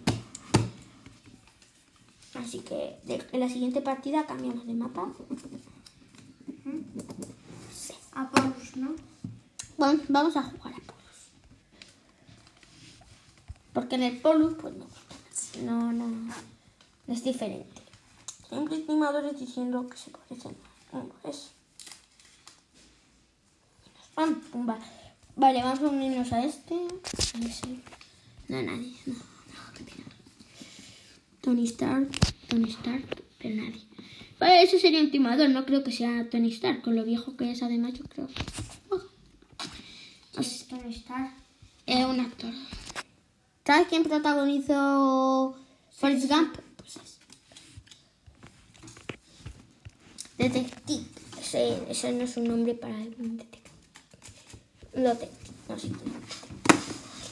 Así 2.35 2.59
que 2.59 2.99
en 3.31 3.39
la 3.39 3.49
siguiente 3.49 3.81
partida 3.81 4.25
cambiamos 4.25 4.67
de 4.67 4.73
mapa. 4.73 5.11
A 8.13 8.29
Paulus, 8.31 8.75
¿no? 8.75 8.95
Vamos, 9.77 10.01
vamos 10.09 10.37
a 10.37 10.43
jugar 10.43 10.73
a 10.73 10.77
Polus. 10.77 11.31
Porque 13.73 13.95
en 13.95 14.03
el 14.03 14.17
Polus, 14.19 14.55
pues 14.55 14.73
me 14.73 14.83
gusta 14.83 15.15
más. 15.15 15.57
No, 15.63 15.93
no. 15.93 16.07
no 16.07 16.33
Es 17.07 17.23
diferente. 17.23 17.81
Siempre 18.49 18.75
hay 18.75 18.85
animadores 18.87 19.39
diciendo 19.39 19.87
que 19.87 19.97
se 19.97 20.11
parecen. 20.11 20.55
Es. 21.23 21.51
Pam, 24.15 24.41
pumba. 24.51 24.79
Vale, 25.35 25.61
vamos 25.61 25.79
a 25.79 25.87
unirnos 25.89 26.31
a 26.33 26.43
este. 26.43 26.73
A. 26.75 27.67
No, 28.47 28.61
nadie. 28.63 28.95
No, 29.05 29.13
no, 29.13 29.73
que 29.75 29.83
pena. 29.83 30.05
Tony 31.41 31.65
Stark, 31.65 32.09
Tony 32.47 32.69
Stark, 32.71 33.23
pero 33.37 33.55
nadie. 33.55 33.81
Vale, 34.39 34.63
ese 34.63 34.79
sería 34.79 35.01
un 35.01 35.11
timador, 35.11 35.49
no 35.49 35.65
creo 35.65 35.83
que 35.83 35.91
sea 35.91 36.29
Tony 36.29 36.49
Stark, 36.51 36.81
con 36.81 36.95
lo 36.95 37.03
viejo 37.03 37.35
que 37.37 37.51
es 37.51 37.61
además, 37.63 37.93
yo 37.93 38.03
creo. 38.05 38.27
Oh. 38.89 39.01
Así- 40.37 40.65
Tony 40.65 40.93
Stark. 40.93 41.31
es 41.85 42.05
un 42.05 42.19
actor. 42.19 42.53
¿Sabes 43.65 43.87
quién 43.89 44.03
protagonizó 44.03 45.57
Forrest 45.91 46.29
Gump? 46.29 46.57
Pues 46.77 46.95
es. 46.97 47.17
Detective. 50.37 51.05
Ese, 51.39 51.91
ese 51.91 52.11
no 52.11 52.23
es 52.23 52.37
un 52.37 52.45
nombre 52.45 52.73
para 52.73 52.93
un 52.93 53.37
detective. 53.37 53.71
Lo 54.95 55.15
tengo. 55.15 55.31
No 55.69 55.79
sé. 55.79 55.89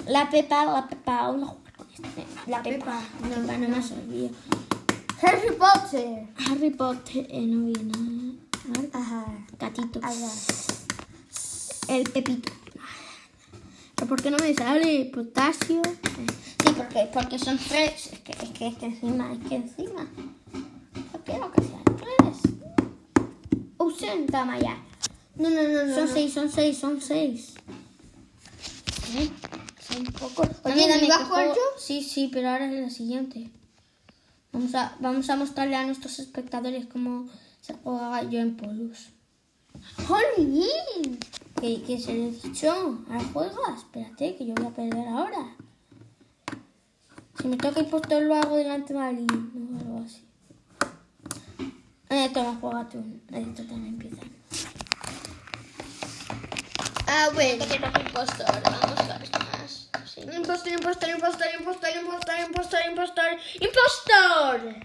La 0.07 0.29
Pepa, 0.29 0.65
la 0.65 0.88
Pepa, 0.88 1.27
vamos 1.27 1.50
a 1.50 1.53
jugar 1.53 1.74
con 1.74 1.88
este. 1.91 2.25
La, 2.47 2.62
Pepa. 2.62 3.01
No, 3.21 3.29
Pepa, 3.29 3.57
no 3.57 3.69
me 3.69 3.77
has 3.77 3.91
olvidado. 3.91 4.35
Harry 5.21 5.51
Potter. 5.57 6.27
Harry 6.38 6.69
Potter, 6.71 7.27
eh, 7.29 7.41
no 7.41 7.65
vi 7.65 7.74
nada. 7.74 8.88
Ajá. 8.93 9.25
Gatito. 9.59 10.00
Ajá. 10.03 10.31
El 11.88 12.03
Pepito. 12.09 12.51
¿Pero 13.95 14.07
por 14.09 14.21
qué 14.21 14.29
no 14.29 14.38
me 14.38 14.53
sale 14.53 15.05
potasio? 15.13 15.81
Sí, 15.83 16.74
porque, 16.75 17.09
porque 17.13 17.39
son 17.39 17.57
tres. 17.57 18.07
Es 18.13 18.19
que, 18.19 18.31
es 18.33 18.50
que, 18.50 18.67
es 18.67 18.75
que 18.75 18.85
encima, 18.85 19.31
es 19.33 19.39
que 19.47 19.55
encima. 19.55 20.07
Quiero 21.25 21.51
que 21.51 21.63
sean 21.63 21.75
60, 24.05 24.45
No, 25.35 25.50
no, 25.50 25.63
no, 25.63 25.85
no. 25.85 25.95
Son 25.95 26.07
6, 26.07 26.33
son 26.33 26.51
6, 26.51 26.77
son 26.77 27.01
6. 27.01 27.53
¿Eh? 29.17 29.29
Son 29.81 30.03
pocos. 30.05 30.47
Oye, 30.63 30.88
¿no 30.88 31.05
iba 31.05 31.15
a 31.15 31.25
jugar 31.25 31.47
yo? 31.47 31.62
Sí, 31.77 32.03
sí, 32.03 32.29
pero 32.31 32.50
ahora 32.50 32.71
es 32.71 32.79
la 32.79 32.89
siguiente. 32.89 33.50
Vamos 34.51 34.74
a, 34.75 34.95
vamos 35.00 35.29
a 35.29 35.35
mostrarle 35.35 35.75
a 35.75 35.85
nuestros 35.85 36.19
espectadores 36.19 36.85
cómo 36.85 37.27
se 37.62 37.74
juega 37.74 38.24
yo 38.24 38.39
en 38.39 38.55
Polus. 38.55 39.09
¡Jolín! 40.07 41.19
¿Qué, 41.59 41.81
¿Qué, 41.83 42.00
se 42.00 42.13
le 42.13 42.25
ha 42.25 42.29
dicho? 42.29 43.03
Ahora 43.09 43.24
juega. 43.33 43.75
Espérate, 43.75 44.35
que 44.35 44.45
yo 44.45 44.53
voy 44.55 44.67
a 44.67 44.69
perder 44.69 45.07
ahora. 45.07 45.55
Si 47.41 47.47
me 47.47 47.57
toca 47.57 47.81
impostor 47.81 48.24
lo 48.24 48.35
hago 48.35 48.55
delante 48.55 48.93
de 48.93 49.00
alguien 49.00 49.74
o 49.75 49.79
algo 49.79 50.05
así. 50.05 50.25
Eh, 52.09 52.29
toma, 52.33 52.57
juega 52.62 52.88
tú. 52.89 53.03
Esto 53.33 53.63
también 53.63 53.88
empieza. 53.88 54.21
Ah, 57.07 57.29
bueno. 57.33 57.65
Que 57.67 57.79
toca 57.79 58.00
impostor. 58.00 58.62
Vamos 58.63 59.00
a 59.00 59.17
ver 59.17 59.29
más. 59.31 59.89
Sí. 60.05 60.21
Impostor, 60.21 60.71
impostor, 60.74 61.09
impostor, 61.09 61.47
impostor, 61.59 61.89
impostor, 61.95 62.35
impostor, 62.45 62.79
impostor, 62.89 63.25
impostor. 63.59 64.75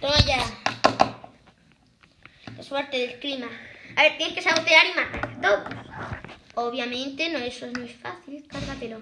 Toma 0.00 0.18
ya. 0.26 0.38
La 2.56 2.62
suerte 2.62 2.98
del 2.98 3.18
clima. 3.20 3.48
A 3.96 4.02
ver, 4.02 4.16
tienes 4.16 4.34
que 4.34 4.42
sabotear 4.42 4.86
y 4.86 4.94
matar. 4.94 5.76
Obviamente, 6.54 7.28
no, 7.28 7.38
eso 7.38 7.66
no 7.66 7.82
es 7.82 7.94
fácil. 7.96 8.46
Cárgatelo. 8.48 9.00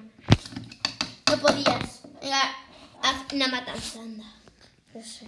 No 1.31 1.37
podías. 1.39 2.03
Venga, 2.21 2.43
haz 3.03 3.33
una 3.33 3.49
matanza, 3.49 4.01
anda. 4.01 4.25
Eso. 4.95 5.27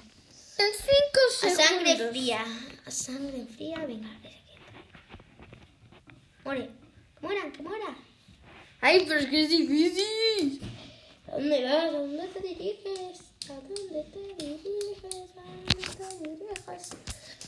En 0.59 0.73
cinco 0.73 1.21
A 1.29 1.33
segundos. 1.41 1.67
sangre 1.67 2.09
fría. 2.11 2.45
A 2.87 2.91
sangre 2.91 3.47
fría, 3.55 3.85
venga, 3.87 4.09
a 4.11 4.19
ver 4.21 4.37
Muere. 6.45 6.71
Que 7.15 7.21
mueran, 7.27 7.53
que 7.53 7.63
mueran. 7.63 7.97
Ay, 8.81 9.05
pero 9.07 9.21
es 9.21 9.27
que 9.27 9.43
es 9.43 9.49
difícil. 9.51 10.61
¿A 11.29 11.33
dónde 11.33 11.65
vas? 11.65 11.75
¿A 11.85 11.91
dónde 11.91 12.29
te 12.29 12.41
diriges? 12.41 13.21
¿A 13.51 13.55
dónde 13.55 14.05
te 14.13 14.45
diriges? 14.45 15.15
¿A 15.37 15.45
dónde 15.45 15.83
te 15.97 16.29
diriges? 16.29 16.91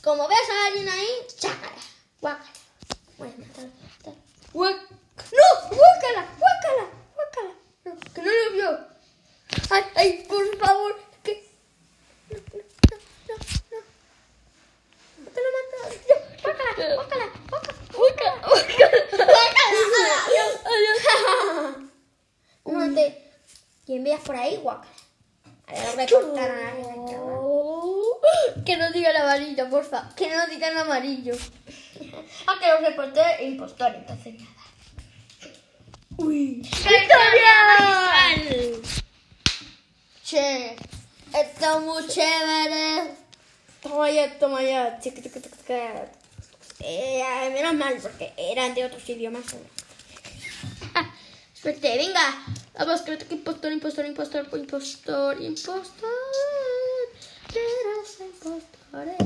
Como 0.02 0.26
ves 0.28 0.50
a 0.50 0.66
alguien 0.66 0.88
ahí, 0.88 1.08
chácala, 1.38 1.76
guácala. 2.20 2.50
Bueno, 3.18 3.44
tal, 3.54 3.72
tal. 4.02 4.14
Guac- 4.52 4.88
¡No! 4.90 5.76
¡Guácala! 5.76 6.28
¡Guácala! 6.38 6.90
¡Guácala! 7.14 7.54
No, 7.84 8.12
que 8.14 8.22
no 8.22 8.30
lo 8.30 8.50
vio. 8.52 8.88
Ay, 9.70 9.82
ay, 9.96 10.26
por 10.28 10.58
favor. 10.58 11.00
Que... 13.28 13.34
No, 13.70 13.78
no, 15.24 15.30
te 15.30 15.40
lo 15.42 15.48
mato. 15.54 15.76
No, 16.08 16.16
guácala, 16.42 16.94
guácala, 16.94 17.26
guácala. 17.50 17.74
Guácala. 17.92 18.36
Adiós, 20.26 20.52
adiós. 20.64 20.98
No 22.64 22.94
te... 22.94 23.04
Quien 23.84 24.04
veas 24.04 24.20
por 24.20 24.36
ahí, 24.36 24.56
guácala. 24.56 24.92
A 25.66 25.72
ver, 25.72 25.96
recortaron 25.96 26.58
a 26.64 26.72
Que 28.64 28.76
no 28.78 28.90
digan 28.92 29.16
amarillo, 29.16 29.68
porfa. 29.68 30.08
Que 30.16 30.34
no 30.34 30.46
digan 30.46 30.76
amarillo. 30.78 31.34
Aunque 32.46 32.68
los 32.68 32.80
reporté 32.80 33.44
impostor, 33.44 33.94
entonces 33.94 34.34
nada. 34.34 34.52
Uy. 36.16 36.62
¡Victoria! 36.62 37.58
Che, 40.24 40.76
está 41.40 41.78
muy 41.80 42.06
chévere. 42.06 43.14
Toma 43.82 44.10
ya, 44.10 44.38
toma 44.38 44.62
ya. 44.62 44.98
Eh, 46.80 47.50
menos 47.52 47.74
mal, 47.74 47.98
porque 48.00 48.32
eran 48.36 48.74
de 48.74 48.84
otros 48.84 49.08
idiomas. 49.08 49.44
Suerte, 51.54 51.96
venga. 51.96 52.44
Vamos, 52.78 53.02
creo 53.02 53.18
que 53.18 53.34
impostor, 53.34 53.72
impostor, 53.72 54.06
impostor, 54.06 54.46
impostor, 54.52 55.42
impostor. 55.42 56.10
Eres 57.50 58.20
impostor. 58.20 58.78
Ahora, 58.92 59.16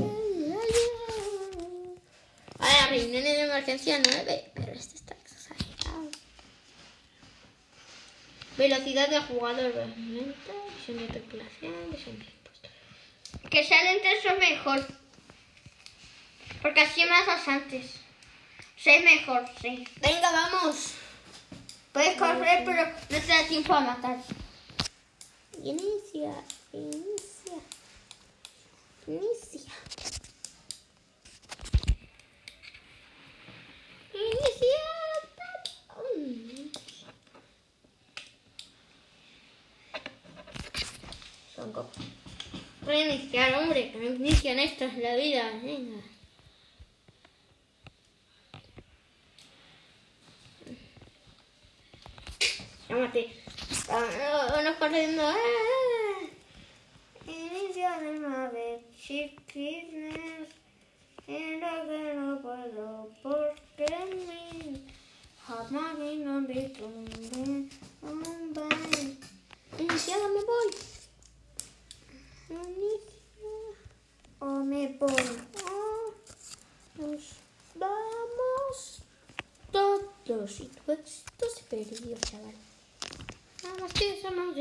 reunión 2.93 3.23
de 3.23 3.41
emergencia 3.41 3.99
9, 3.99 4.51
pero 4.53 4.71
este 4.71 4.95
está 4.95 5.15
exagerado. 5.15 6.09
Velocidad 8.57 9.09
de 9.09 9.19
jugador, 9.21 9.73
lenta, 9.97 10.53
visión 10.75 10.97
de 10.99 11.07
tripulación, 11.07 11.73
visión 11.91 12.19
de. 12.19 13.49
Que 13.49 13.63
sea 13.63 13.91
eso 13.91 14.29
es 14.29 14.39
mejor. 14.39 14.85
Porque 16.61 16.81
así 16.81 17.03
me 17.03 17.11
haces 17.11 17.47
antes. 17.47 17.99
Sé 18.77 18.99
mejor, 19.01 19.45
sí. 19.61 19.87
Venga, 20.01 20.31
vamos. 20.31 20.93
Puedes 21.91 22.17
correr, 22.17 22.63
pero 22.65 22.85
no 22.85 23.19
te 23.19 23.27
da 23.27 23.47
tiempo 23.47 23.73
a 23.73 23.81
matar. 23.81 24.17
Inicia, 25.63 26.33
inicia. 26.73 27.53
Inicia. 29.07 29.73
Mm. 36.15 36.69
Como- 41.71 41.89
Reiniciar, 42.85 43.55
hombre, 43.55 43.91
que 43.91 43.97
no 43.97 44.15
inician 44.15 44.59
esto 44.59 44.83
en 44.83 45.01
la 45.01 45.15
vida. 45.15 45.51
Venga. 45.63 46.01
Llámate. 52.89 53.43
Vamos 53.87 54.75
corriendo. 54.79 55.23
¡Ah! 55.25 55.35
Inicia 57.25 57.99
de 57.99 58.09
una 58.17 58.49
vez, 58.49 58.81
chiquines. 58.99 60.49
Y 61.25 61.55
lo 61.55 61.87
que 61.87 62.13
no 62.15 62.41
puedo, 62.41 63.09
porque 63.23 63.85
mi. 64.13 64.85
Jamás 65.47 65.97
no 65.97 66.37
un 68.01 68.53
buen. 68.53 69.19
Iniciado 69.79 70.27
me 70.29 70.43
voy. 70.43 70.92
O 74.39 74.45
me 74.63 74.87
voy. 74.99 75.11
Nos 76.97 77.23
vamos 77.75 79.01
todos 79.71 80.59
y 80.59 80.65
todo 80.67 80.93
esto 80.93 81.45
se 81.49 81.63
chaval. 82.19 82.53
Vamos, 83.63 83.91
somos 84.21 84.55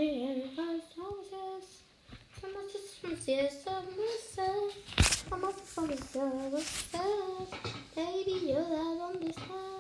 rosas. 0.97 1.65
Somos 2.41 2.65
somos 3.01 3.27
de 3.27 3.51
somos 3.51 3.95
Vamos 5.29 5.55
a 5.55 5.75
comenzar 5.75 6.33
Baby 7.95 8.53
¿dónde 8.53 9.31
estás? 9.31 9.73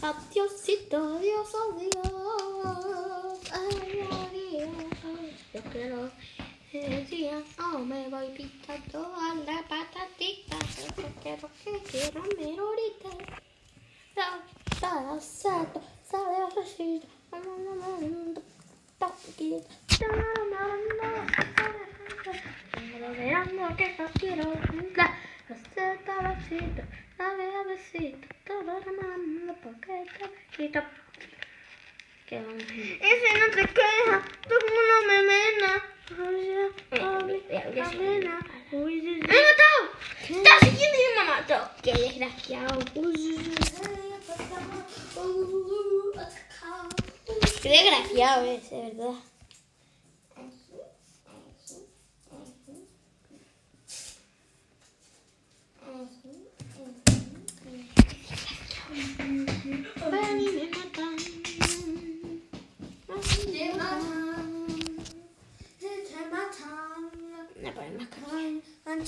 Adiósito, 0.00 0.96
adiós, 0.96 1.52
adiós. 1.54 3.40
Ay, 3.52 4.06
adiós. 4.22 4.70
Yo 5.52 5.60
quiero 5.72 6.10
día, 7.10 7.42
no 7.58 7.78
me 7.80 8.08
voy 8.08 8.28
pintando 8.36 9.12
a 9.14 9.34
la 9.46 9.62
patatita. 9.68 10.56
Yo 10.96 11.06
quiero 11.22 11.50
que 11.64 11.82
quiero 11.90 12.22
merorita. 12.38 13.10
Sara, 14.80 15.20
sato, 15.20 15.82
sale 16.08 16.36
a 16.36 16.50
recito. 16.50 17.18
Verano 23.18 23.76
que 23.76 23.96
no 23.98 24.06
quiero 24.14 24.44
la 24.94 25.18
receta 25.48 26.22
la 26.22 26.38
todo 26.38 26.84
la 27.18 27.32
mano 27.34 27.74
Ese 32.30 33.38
no 33.38 33.46
te 33.54 33.62
queja, 33.74 34.24
tú 34.48 34.54
no 34.54 34.96
me 35.06 35.22
mena. 35.22 35.72
¡Me 38.70 39.36
he 39.36 39.42
matado! 39.44 39.80
¡Está 40.22 40.52
siguiendo 40.60 40.96
y 40.96 41.18
me 41.18 41.24
mató! 41.24 41.58
¡Qué 41.82 41.92
desgraciado! 41.92 42.78
Qué 47.62 47.68
desgraciado 47.68 48.46
es, 48.46 48.70
de 48.70 48.76
verdad. 48.82 49.14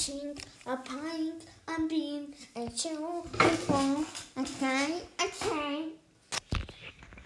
chink, 0.01 0.38
a 0.66 0.77
pint, 0.79 1.45
a 1.69 1.87
bean, 1.87 2.35
a 2.57 2.66
chill, 2.71 3.27
a 3.38 3.49
fall, 3.66 4.05
a 4.35 4.45
kite, 4.59 5.05
a 5.19 5.27
kite. 5.29 5.93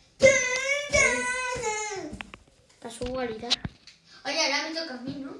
Casualidad. 2.80 3.50
Oye, 4.24 4.40
ahora 4.40 4.68
me 4.68 4.74
toca 4.74 4.94
a 4.94 5.00
mí, 5.02 5.16
¿no? 5.18 5.36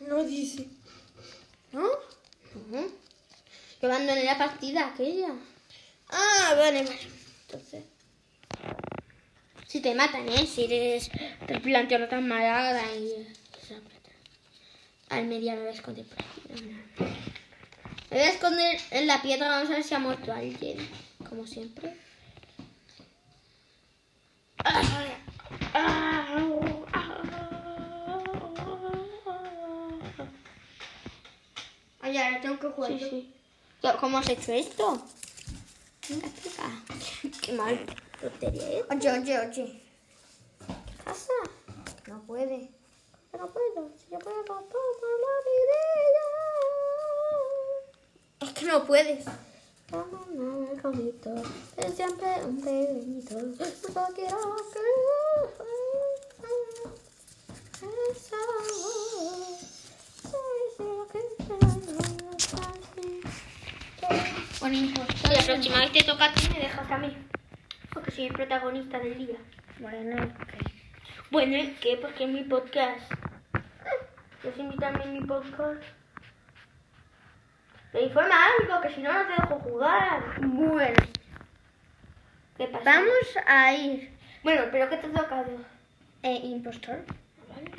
No 0.00 0.24
dice. 0.24 0.66
¿No? 1.70 1.86
Ujú. 1.86 2.92
Yo 3.80 3.88
abandoné 3.88 4.24
la 4.24 4.36
partida 4.36 4.88
aquella. 4.88 5.28
Ah, 6.08 6.54
vale, 6.58 6.82
vale. 6.82 6.98
Entonces. 7.46 7.84
Si 9.68 9.80
te 9.80 9.94
matan, 9.94 10.28
¿eh? 10.28 10.48
Si 10.48 10.64
eres 10.64 11.10
tripulante 11.46 11.94
o 11.94 12.00
no 12.00 12.08
tan 12.08 12.26
malada 12.26 12.92
y. 12.96 13.24
Al 15.08 15.26
media 15.26 15.54
me 15.54 15.60
voy 15.60 15.68
a 15.68 15.72
esconder 15.72 16.06
por 16.06 16.18
aquí. 16.18 16.42
No, 16.48 16.54
no. 16.56 17.14
Me 18.10 18.18
voy 18.18 18.26
a 18.26 18.30
esconder 18.30 18.80
en 18.90 19.06
la 19.06 19.22
piedra. 19.22 19.48
Vamos 19.48 19.70
a 19.70 19.74
ver 19.74 19.84
si 19.84 19.94
ha 19.94 19.98
muerto 19.98 20.32
alguien. 20.32 20.88
Como 21.28 21.46
siempre. 21.46 21.96
Oye, 32.02 32.22
ahora 32.22 32.40
tengo 32.40 32.58
que 32.58 32.68
jugar. 32.68 32.90
Sí, 32.92 32.98
yo. 32.98 33.08
sí. 33.08 33.34
¿Cómo 34.00 34.18
has 34.18 34.28
hecho 34.28 34.52
esto? 34.52 35.06
Explica. 36.02 36.82
Qué 37.40 37.52
mal. 37.52 37.74
¿eh? 38.42 38.84
Oye, 38.90 39.10
oye, 39.10 39.38
oye. 39.38 39.82
¿Qué 40.86 41.02
pasa? 41.04 41.32
No 42.06 42.22
puede. 42.22 42.70
Que 43.34 43.40
no 43.40 43.48
puedo. 43.48 43.90
Si 43.96 44.12
yo 44.12 44.18
puedo 44.20 44.44
toda 44.44 44.60
la 48.40 48.46
Es 48.46 48.52
que 48.52 48.64
no 48.66 48.84
puedes. 48.84 49.24
vida. 49.24 49.38
Como 49.90 50.18
un 50.28 50.78
comito. 50.78 51.34
Es 51.76 51.94
siempre 51.96 52.28
un 52.44 52.60
pequeñito. 52.60 53.34
No 53.40 54.06
quiero 54.14 54.56
que... 54.72 54.86
Eso. 58.12 58.36
Bueno, 64.60 64.78
La 65.24 65.42
próxima 65.42 65.80
vez 65.80 65.90
te 65.92 66.04
toca 66.04 66.26
a 66.26 66.34
ti 66.34 66.48
me 66.52 66.60
dejas 66.60 66.88
a 66.88 66.98
mí. 66.98 67.16
Porque 67.92 68.12
soy 68.12 68.26
el 68.26 68.32
protagonista 68.32 69.00
del 69.00 69.18
día. 69.18 69.38
Bueno, 69.80 70.22
ok. 70.22 70.74
Bueno, 71.34 71.58
¿y 71.58 71.66
qué? 71.80 71.96
Porque 71.96 72.24
es 72.24 72.30
mi 72.30 72.44
podcast. 72.44 73.23
¿Quieres 74.44 74.60
invitarme 74.60 75.04
en 75.04 75.12
mi 75.14 75.20
podcast? 75.22 75.82
Te 77.92 78.02
informa 78.02 78.34
algo, 78.60 78.78
que 78.82 78.94
si 78.94 79.00
no, 79.00 79.10
no 79.10 79.24
te 79.24 79.32
dejo 79.40 79.58
jugar. 79.60 80.38
Bueno, 80.42 81.02
¿Qué 82.58 82.66
pasa? 82.66 82.84
vamos 82.84 83.38
a 83.46 83.72
ir. 83.72 84.14
Bueno, 84.42 84.64
pero 84.70 84.90
¿qué 84.90 84.98
te 84.98 85.06
ha 85.06 85.12
tocado? 85.12 85.64
Eh, 86.22 86.40
impostor. 86.44 87.06
Vale. 87.48 87.70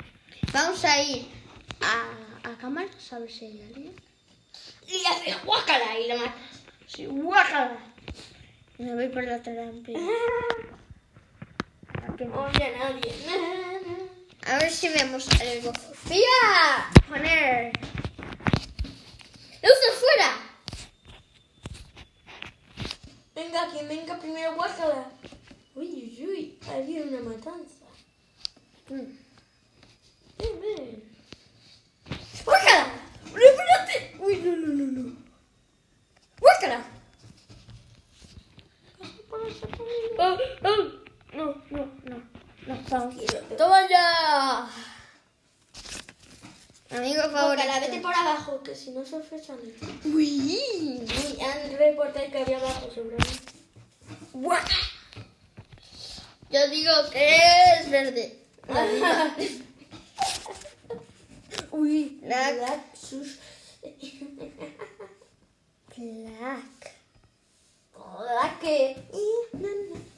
Vamos 0.52 0.84
a 0.84 1.00
ir 1.00 1.28
a, 1.82 2.50
a 2.50 2.56
cámara, 2.58 2.88
a 3.12 3.18
ver 3.20 3.30
si 3.30 3.44
hay 3.44 3.62
alguien. 3.62 3.94
Y 4.88 5.06
haces 5.06 5.44
guácala 5.44 6.00
y 6.00 6.08
lo 6.08 6.16
matas. 6.16 6.64
Sí, 6.88 7.06
guácala. 7.06 7.78
Me 8.78 8.92
voy 8.92 9.06
por 9.10 9.22
la 9.22 9.40
trampa. 9.40 9.92
Oye, 12.18 12.76
nadie. 12.76 13.92
A 14.46 14.58
ver 14.58 14.70
si 14.70 14.88
vemos 14.88 15.28
algo. 15.40 15.72
¡Mira! 16.08 16.90
Poner. 17.08 17.72
¡Luces 19.60 19.94
fuera! 20.00 20.38
Venga, 23.34 23.70
quien 23.72 23.88
venga 23.88 24.16
primero, 24.20 24.54
guácala. 24.54 25.10
Uy, 25.74 25.86
uy, 25.86 26.26
uy, 26.28 26.58
ha 26.68 26.74
habido 26.74 27.08
una 27.08 27.20
matanza. 27.22 27.86
Mm. 28.88 29.18
Ven, 30.38 30.60
ven. 30.60 31.18
¡Guácala! 32.44 32.86
¡No, 33.24 33.38
espérate! 33.38 34.16
Uy, 34.20 34.36
no, 34.36 34.56
no, 34.56 34.68
no, 34.68 34.84
no. 34.92 35.16
¡Guácala! 36.38 36.84
Oh, 40.18 40.38
oh. 40.62 41.06
No, 41.32 41.62
no, 41.70 41.92
no. 42.04 42.35
No. 42.66 42.76
¡Toma 43.56 43.88
ya! 43.88 44.68
Amigo 46.90 47.22
favorito. 47.30 47.64
Guácala, 47.64 47.80
vete 47.80 48.00
por 48.00 48.14
abajo, 48.14 48.62
que 48.62 48.74
si 48.74 48.90
no 48.90 49.04
sorpresan. 49.04 49.58
Uy. 50.04 51.06
Uy, 51.06 51.38
han 51.40 51.76
reportado 51.78 52.28
que 52.30 52.38
había 52.38 52.58
abajo 52.58 52.90
sobre 52.92 53.16
mí. 53.16 53.40
¡Guácala! 54.32 54.74
Yo 56.50 56.68
digo 56.70 56.92
que 57.12 57.36
es 57.80 57.90
verde. 57.90 58.38
Uy, 61.70 62.18
black. 62.22 62.56
Black. 65.96 66.94
Hola, 67.94 68.58
que. 68.60 68.96
Dark 69.52 70.15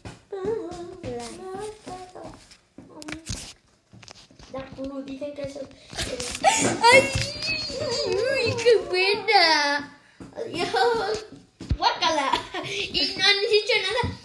Blue, 4.76 5.02
dicen 5.02 5.34
que 5.34 5.42
eso. 5.42 5.60
¡Ay! 6.92 7.10
¡Uy, 8.06 8.56
qué 8.62 8.76
buena! 8.88 9.98
Adiós. 10.36 11.26
Guácala. 11.76 12.32
Y 12.64 13.14
no 13.16 13.24
han 13.24 13.40
dicho 13.50 13.74
nada. 13.82 14.16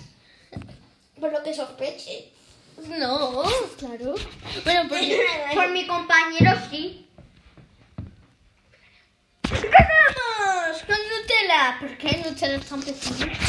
Por 1.20 1.32
lo 1.32 1.44
que 1.44 1.54
sospeche. 1.54 2.32
No, 2.88 3.44
claro. 3.78 4.16
Bueno, 4.64 4.90
por, 4.90 4.98
Por 5.56 5.70
mi 5.72 5.88
compañero 5.88 6.52
sí. 6.70 7.08
¡Ganamos! 9.50 10.84
Con 10.86 10.98
Nutella. 10.98 11.78
¿Por 11.80 11.98
qué 11.98 12.18
Nutella 12.18 12.56
es 12.56 12.66
tan? 12.66 12.80
Hasta 12.80 12.94
que 12.94 12.94
la 12.94 12.96
próxima 12.96 13.28
vez. 13.28 13.40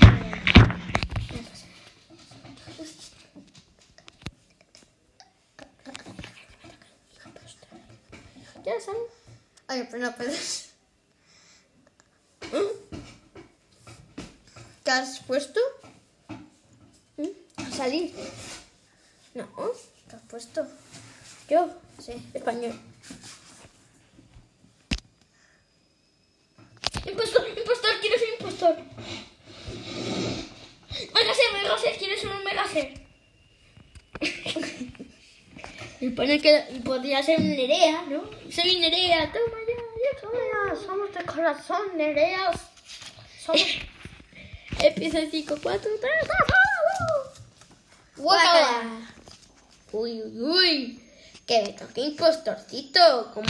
Ya 8.63 8.79
sale. 8.79 8.99
Ay, 9.67 9.87
pero 9.89 10.03
no 10.03 10.15
puedes. 10.15 10.69
¿Qué 14.83 14.91
has 14.91 15.19
puesto? 15.19 15.59
Salir. 17.77 18.11
No, 19.35 19.47
¿Qué 20.09 20.15
has 20.15 20.21
puesto? 20.23 20.65
yo, 21.47 21.69
Sí. 21.99 22.13
español. 22.33 22.73
Impostor, 27.05 27.47
impostor, 27.55 27.91
quiero 28.01 28.17
ser 28.17 28.29
impostor. 28.39 28.75
Megaser, 31.13 31.53
Megaser, 31.53 31.97
quiero 31.99 32.19
ser 32.19 32.29
un 32.31 32.43
Megaser. 32.43 32.87
Y 35.99 36.09
pone 36.09 36.39
que 36.39 36.81
podría 36.83 37.21
ser 37.21 37.39
un 37.39 37.49
Nerea, 37.49 38.03
¿no? 38.09 38.23
Soy 38.51 38.79
Nerea, 38.79 39.31
toma 39.31 39.57
ya, 39.67 39.75
ya 40.03 40.21
toma 40.21 40.39
ya. 40.51 40.75
Somos 40.75 41.13
de 41.13 41.23
corazón, 41.25 41.95
Nereas. 41.95 42.59
Somos. 43.43 43.61
En 44.79 45.31
5, 45.31 45.55
4, 45.61 45.91
3, 45.99 46.27
2, 46.27 46.66
Guácala. 48.17 49.07
Uy, 49.91 50.21
uy, 50.21 50.41
uy. 50.41 51.03
Que 51.45 51.61
me 51.61 51.73
toque 51.73 52.01
impostorcito. 52.01 53.31
Como. 53.33 53.47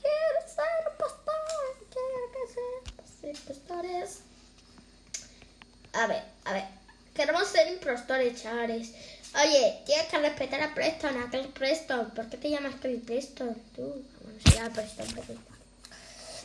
Quiero 0.00 0.38
ser 0.46 0.92
impostor, 0.92 1.34
quiero 1.92 2.24
que 2.32 2.42
seas 3.20 3.38
impostores. 3.38 4.20
A 5.92 6.06
ver, 6.06 6.22
a 6.44 6.52
ver. 6.52 6.64
Queremos 7.14 7.48
ser 7.48 7.68
impostores, 7.72 8.40
chavales. 8.40 8.92
Oye, 9.34 9.82
tienes 9.84 10.06
que 10.06 10.18
respetar 10.18 10.62
a 10.62 10.74
Preston, 10.74 11.20
a 11.20 11.30
Kelly 11.30 11.48
Preston. 11.48 12.10
¿Por 12.12 12.28
qué 12.30 12.36
te 12.36 12.50
llamas 12.50 12.76
Kelly 12.76 12.98
Preston? 12.98 13.54
Tú. 13.74 14.04
Bueno, 14.22 14.40
se 14.44 14.50
llama 14.52 14.70
Preston. 14.70 15.06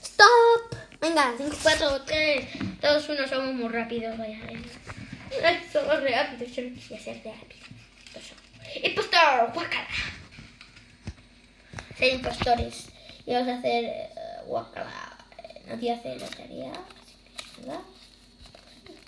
¡Stop! 0.04 0.93
Venga, 1.04 1.34
5, 1.38 1.58
4, 1.62 2.02
3, 2.06 2.48
2, 2.82 3.10
1, 3.10 3.28
somos 3.28 3.54
muy 3.56 3.68
rápidos, 3.68 4.18
vaya. 4.18 4.40
venga. 4.48 4.70
Somos 5.70 6.02
rápidos, 6.02 6.56
yo 6.56 6.64
no 6.64 6.74
quisiera 6.76 7.04
ser 7.04 7.18
rápido. 7.18 7.62
Impostor, 8.82 9.52
guácala. 9.54 9.88
Ser 11.98 12.14
impostores. 12.14 12.88
Y 13.26 13.34
vamos 13.34 13.50
a 13.50 13.58
hacer... 13.60 13.84
eh, 13.84 14.10
guacala. 14.48 15.18
Eh, 15.44 15.62
Nadie 15.68 15.92
hace 15.92 16.16
lotería. 16.16 16.72
¿Verdad? 17.58 17.80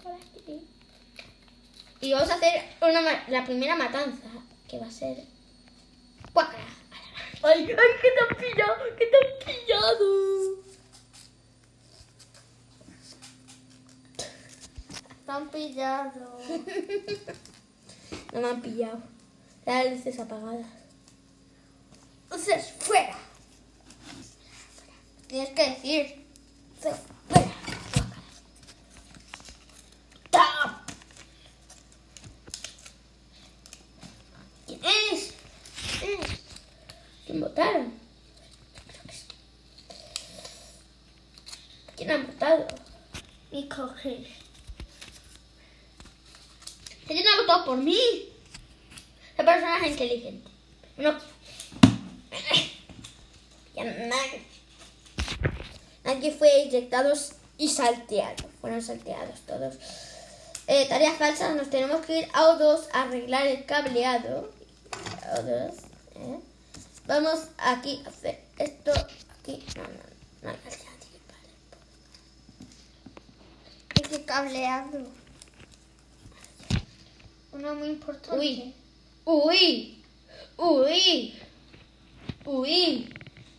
Por 0.03 0.13
aquí. 0.15 0.67
Y 2.01 2.12
vamos 2.12 2.29
a 2.29 2.36
hacer 2.36 2.62
una, 2.81 3.23
la 3.29 3.45
primera 3.45 3.77
matanza. 3.77 4.27
Que 4.67 4.79
va 4.79 4.88
a 4.88 4.91
ser... 4.91 5.15
Guacala. 6.34 6.65
Ay, 7.41 7.62
ay, 7.62 7.67
que 8.01 8.10
te 8.12 8.19
han 8.21 8.36
pillado, 8.51 8.75
que 8.97 9.05
te 9.05 9.15
han 9.15 9.55
pillado. 9.55 10.44
Están 15.35 15.49
pillados. 15.49 16.43
No 18.31 18.39
me 18.39 18.47
han 18.47 18.61
pillado. 18.61 18.99
Las 19.65 19.91
luces 19.91 20.17
apagadas. 20.19 20.65
Luces 22.31 22.73
fuera. 22.79 23.17
Tienes 25.27 25.49
que 25.49 25.69
decir. 25.71 26.25
Fuera. 26.79 26.97
Guácala. 27.29 27.53
¡Stop! 30.25 30.71
¿Quién 34.67 34.81
es? 34.85 35.33
¿Quién 35.99 36.21
es? 36.21 36.39
¿Quién 37.25 37.41
votaron? 37.41 37.93
¿Quién 41.97 42.11
ha 42.11 42.17
votado? 42.17 42.67
Y 43.51 43.67
coges. 43.67 44.45
¿Quién 47.07 47.27
ha 47.27 47.41
votado 47.41 47.65
por 47.65 47.77
mí? 47.77 47.99
Esa 49.33 49.45
persona 49.45 49.77
es 49.77 49.85
inteligente. 49.95 50.49
No. 50.97 51.17
Aquí 56.03 56.31
fue 56.31 56.63
inyectados 56.63 57.34
y 57.58 57.69
salteados. 57.69 58.45
Fueron 58.60 58.81
salteados 58.81 59.39
todos. 59.41 59.75
Eh, 60.67 60.86
tareas 60.89 61.17
falsas. 61.17 61.55
Nos 61.55 61.69
tenemos 61.69 62.05
que 62.05 62.19
ir 62.19 62.29
a 62.34 62.43
O2 62.43 62.88
a 62.91 63.03
arreglar 63.03 63.47
el 63.47 63.65
cableado. 63.65 64.51
O2. 65.38 65.73
¿eh? 66.15 66.39
Vamos 67.08 67.39
aquí 67.58 68.01
a 68.05 68.10
hacer 68.10 68.41
esto. 68.58 68.91
Aquí. 69.39 69.63
No, 69.75 69.84
no, 69.84 69.89
no 70.43 70.49
hay 73.95 74.10
que 74.10 74.25
cableado. 74.25 75.08
Una 77.53 77.73
muy 77.73 77.88
importante. 77.88 78.38
Uy. 78.38 78.75
Uy. 79.25 80.03
Uy. 80.57 81.33
Uy. 82.45 83.13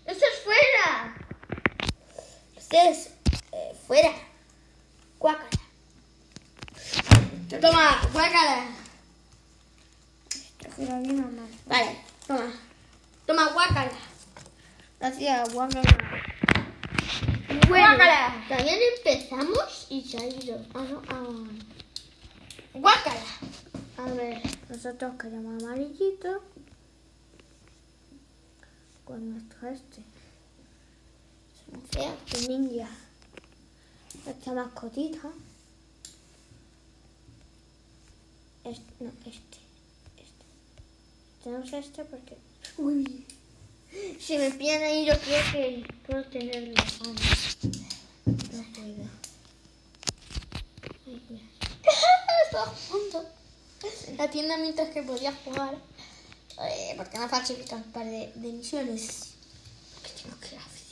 ¡Eso 0.06 0.24
es 0.24 0.42
fuera! 0.44 1.16
Ustedes, 2.56 3.10
eh, 3.50 3.72
fuera. 3.86 4.12
Guácala. 5.18 5.50
Toma, 7.60 8.08
guácala. 8.12 8.66
Vale, 11.66 11.96
toma. 12.26 12.52
Toma, 13.26 13.52
guácala. 13.52 13.90
Gracias, 15.00 15.52
guácala. 15.52 15.98
Bueno, 17.68 17.86
Guácala. 17.96 18.46
también 18.48 18.78
empezamos 18.96 19.86
y 19.90 20.02
se 20.02 20.18
ha 20.18 20.26
ido. 20.26 20.64
Ah, 20.74 20.84
no, 20.88 21.02
ah. 21.08 21.48
Guácala. 22.74 23.20
A 23.98 24.04
ver, 24.12 24.42
nosotros 24.68 25.14
queremos 25.18 25.62
amarillito. 25.62 26.42
Con 29.04 29.30
nuestro 29.30 29.68
este. 29.68 30.02
Fea. 31.90 32.14
El 32.34 32.48
ninja. 32.48 32.90
Esta 34.26 34.52
mascotita. 34.52 35.30
Este, 38.64 38.92
no, 39.00 39.10
este. 39.20 39.58
Este. 40.18 40.44
Tenemos 41.42 41.72
este 41.72 42.04
porque. 42.04 42.36
Uy. 42.76 43.24
Si 44.20 44.36
me 44.36 44.50
pillan 44.50 44.82
ahí, 44.82 45.06
yo 45.06 45.18
creo 45.20 45.42
que 45.52 45.86
puedo 46.06 46.22
tener 46.24 46.68
la 46.68 46.84
mano. 46.84 47.14
No 48.52 48.62
puedo. 48.74 49.06
la 54.16 54.30
tienda 54.30 54.56
mientras 54.56 54.90
que 54.90 55.02
podía 55.02 55.32
jugar. 55.44 55.76
Eh, 56.62 56.94
porque 56.96 57.18
me 57.18 57.28
falsifican 57.28 57.82
un 57.84 57.92
par 57.92 58.06
de, 58.06 58.32
de 58.34 58.52
misiones. 58.52 59.34
Que 60.02 60.22
tengo 60.22 60.40
que 60.40 60.48
ir 60.48 60.54
a 60.54 60.60
la 60.60 60.66
oficina. 60.66 60.86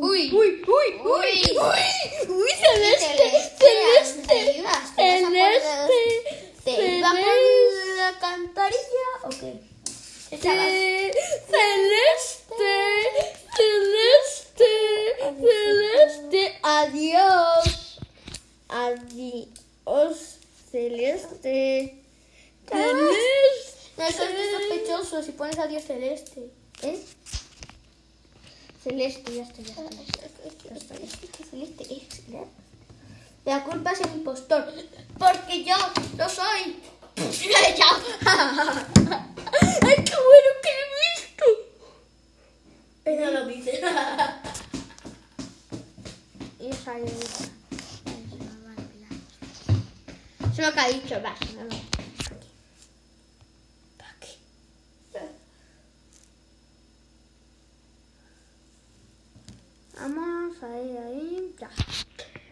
Uy. 0.00 0.30
uy, 0.32 0.62
uy, 0.66 1.00
uy, 1.00 1.58
uy, 1.58 1.82
uy, 2.28 2.50
celeste, 2.60 3.56
celeste, 3.58 4.44
¿dónde 4.44 4.58
ibas? 4.58 4.94
¿Te 4.94 5.22
vas 5.22 5.22
a 5.22 5.26
celeste, 5.26 6.54
¿Te 6.64 7.00
por 7.00 7.96
la 7.96 8.08
alcantarilla 8.08 9.08
o 9.24 9.28
qué? 9.30 9.60
Echabas. 10.30 10.66
celeste, 11.50 12.38
celeste, 13.56 14.72
celeste, 15.40 16.58
adiós, 16.62 17.98
adiós, 18.68 20.37
celeste, 20.70 22.02
celeste. 22.68 23.04
No, 23.96 24.04
eso 24.04 24.22
es 24.22 24.50
sospechoso 24.52 25.22
si 25.22 25.32
pones 25.32 25.58
adiós 25.58 25.84
celeste. 25.84 26.50
¿Eh? 26.82 27.04
Celeste, 28.82 29.34
ya 29.34 29.42
está, 29.42 29.62
ya 29.62 29.68
está. 29.70 29.82
Ya 29.90 30.76
está, 30.76 30.94
ya 30.94 31.04
está. 31.04 31.26
¿Qué 31.36 31.44
celeste 31.44 31.84
es? 31.94 32.22
La 33.44 33.64
culpa 33.64 33.92
es 33.92 34.00
el 34.02 34.10
impostor. 34.14 34.72
Porque 35.18 35.64
yo 35.64 35.76
lo 36.16 36.28
soy. 36.28 36.76
¡Ay, 37.18 37.34
qué 40.04 40.14
bueno 40.14 40.50
que 40.62 40.70
lo 40.70 40.82
he 40.84 41.08
visto! 41.16 41.46
Ella 43.04 43.30
lo 43.30 43.46
dice. 43.46 43.80
Y 46.60 46.70
esa 46.70 46.98
es 46.98 47.52
Eso 50.58 50.66
es 50.66 50.74
lo 50.74 50.74
que 50.74 50.80
ha 50.80 50.88
dicho, 50.88 51.22
va. 51.22 51.36
Aquí. 54.10 54.32
Vamos, 59.94 60.62
ahí, 60.64 60.96
ahí, 60.96 61.54
ya. 61.60 61.70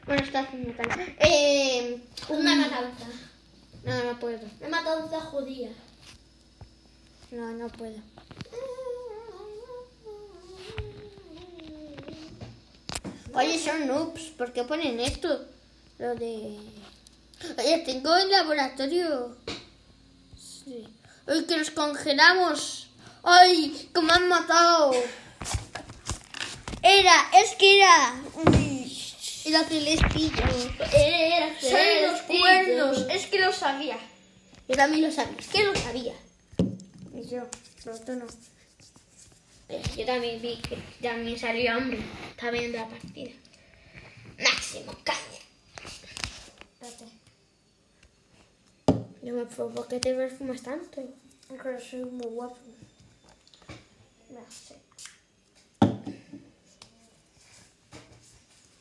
Bueno, 0.04 0.22
está 0.22 0.38
haciendo 0.38 0.72
tal. 0.74 1.16
Eh, 1.18 2.00
una 2.28 2.54
matanza. 2.54 3.06
No, 3.82 4.04
no 4.04 4.20
puedo. 4.20 4.38
Una 4.60 4.68
matanza 4.68 5.20
judía. 5.22 5.72
No, 7.32 7.50
no 7.54 7.68
puedo. 7.70 8.00
Oye, 13.34 13.58
son 13.58 13.88
noobs. 13.88 14.30
¿Por 14.38 14.52
qué 14.52 14.62
ponen 14.62 15.00
esto? 15.00 15.48
Lo 15.98 16.14
de... 16.14 16.56
Oye, 17.58 17.78
tengo 17.84 18.16
el 18.16 18.30
laboratorio. 18.30 19.36
Sí. 20.36 20.86
¡Ay, 21.26 21.44
que 21.44 21.56
nos 21.56 21.70
congelamos! 21.70 22.88
¡Ay, 23.22 23.90
que 23.92 24.00
me 24.00 24.12
han 24.12 24.28
matado! 24.28 24.92
Era, 26.82 27.30
es 27.34 27.54
que 27.56 27.78
era... 27.78 28.14
Era 29.44 29.62
celestillo. 29.64 30.42
Era 30.92 31.48
Son 31.60 31.70
los 31.70 32.20
celestillo. 32.20 32.40
cuernos, 32.40 33.06
es 33.10 33.26
que 33.26 33.38
lo 33.38 33.52
sabía. 33.52 33.98
Yo 34.68 34.74
también 34.76 35.02
lo 35.04 35.12
sabía. 35.12 35.38
Es 35.38 35.46
que 35.48 35.64
lo 35.64 35.74
sabía. 35.76 36.14
Y 37.14 37.28
yo, 37.28 37.42
pero 37.84 37.98
tú 38.00 38.12
no. 38.14 38.26
Eh, 39.68 39.82
Yo 39.96 40.04
también 40.06 40.40
vi 40.42 40.56
que 40.56 40.76
también 41.00 41.38
salió 41.38 41.72
hambre. 41.72 42.00
Está 42.30 42.50
viendo 42.50 42.78
la 42.78 42.88
partida. 42.88 43.30
Máximo 44.38 44.92
caña. 45.04 45.20
Espérate. 46.80 47.15
Yo 49.26 49.34
me 49.34 49.44
¿por 49.44 49.88
qué 49.88 49.98
te 49.98 50.14
perfumas 50.14 50.62
tanto? 50.62 51.00
Es 51.00 51.60
que 51.60 51.80
soy 51.80 52.04
muy 52.04 52.28
guapo. 52.28 52.58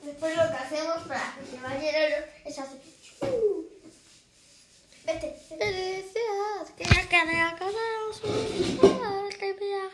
Después 0.03 0.37
lo 0.37 0.43
que 0.43 0.55
hacemos 0.55 1.07
para 1.07 1.35
que 1.35 1.45
se 1.49 1.59
vaya 1.63 2.05
el 2.05 2.13
es 2.45 2.59
hacer... 2.59 2.79
Vete. 5.03 5.35
Felicidad, 5.49 6.67
que 6.77 6.83
ya 6.83 7.09
que 7.09 7.17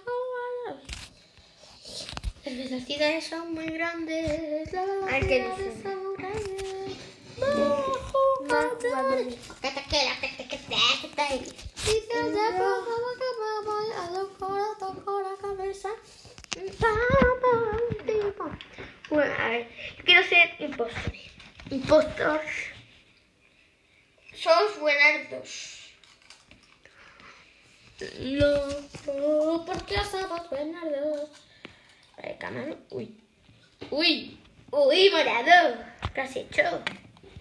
jugado. 0.04 0.82
Las 2.44 2.58
velocidades 2.58 3.26
son 3.26 3.54
muy 3.54 3.68
grandes. 3.68 4.74
La 4.74 4.84
Ay. 5.08 5.48
Bajo 8.48 8.78
Que 9.62 9.72
te 9.72 10.31
que 11.40 11.52
te 12.08 12.20
a 13.98 15.22
la 15.22 15.38
cabeza. 15.42 15.90
Bueno, 19.10 19.34
a 19.40 19.48
ver, 19.50 19.70
quiero 20.06 20.24
ser 20.24 20.56
impostor. 20.60 21.14
Impostor. 21.70 22.42
Somos 24.34 24.80
buenardos. 24.80 25.78
No, 28.20 29.64
porque 29.66 29.96
somos 30.10 30.50
buenardos. 30.50 31.30
A 32.18 32.22
ver, 32.24 32.38
cámara. 32.40 32.76
Uy. 32.90 33.18
Uy. 33.92 34.40
Uy, 34.72 35.10
morado. 35.12 35.78
¿Qué 36.14 36.22
has 36.22 36.36
hecho? 36.36 36.64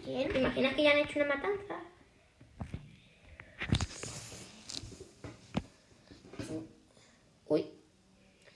¿Quién? 0.04 0.30
¿Te 0.32 0.38
imaginas 0.38 0.74
que 0.74 0.82
ya 0.82 0.90
han 0.90 0.98
hecho 0.98 1.18
una 1.20 1.34
matanza? 1.34 1.80
Uy. 7.46 7.66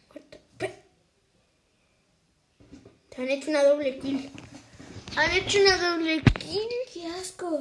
Corta. 0.08 0.38
Pe- 0.58 0.82
Te 3.03 3.03
han 3.16 3.28
hecho 3.28 3.50
una 3.50 3.62
doble 3.62 3.98
kill. 3.98 4.30
Han 5.16 5.30
hecho 5.30 5.60
una 5.60 5.76
doble 5.76 6.22
kill. 6.22 6.68
¡Qué 6.92 7.06
asco! 7.06 7.60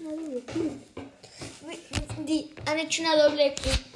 Una 0.00 0.10
doble 0.10 0.42
kill. 0.52 0.82
Han 2.66 2.78
hecho 2.78 3.02
una 3.02 3.16
doble 3.16 3.54
kill. 3.54 3.95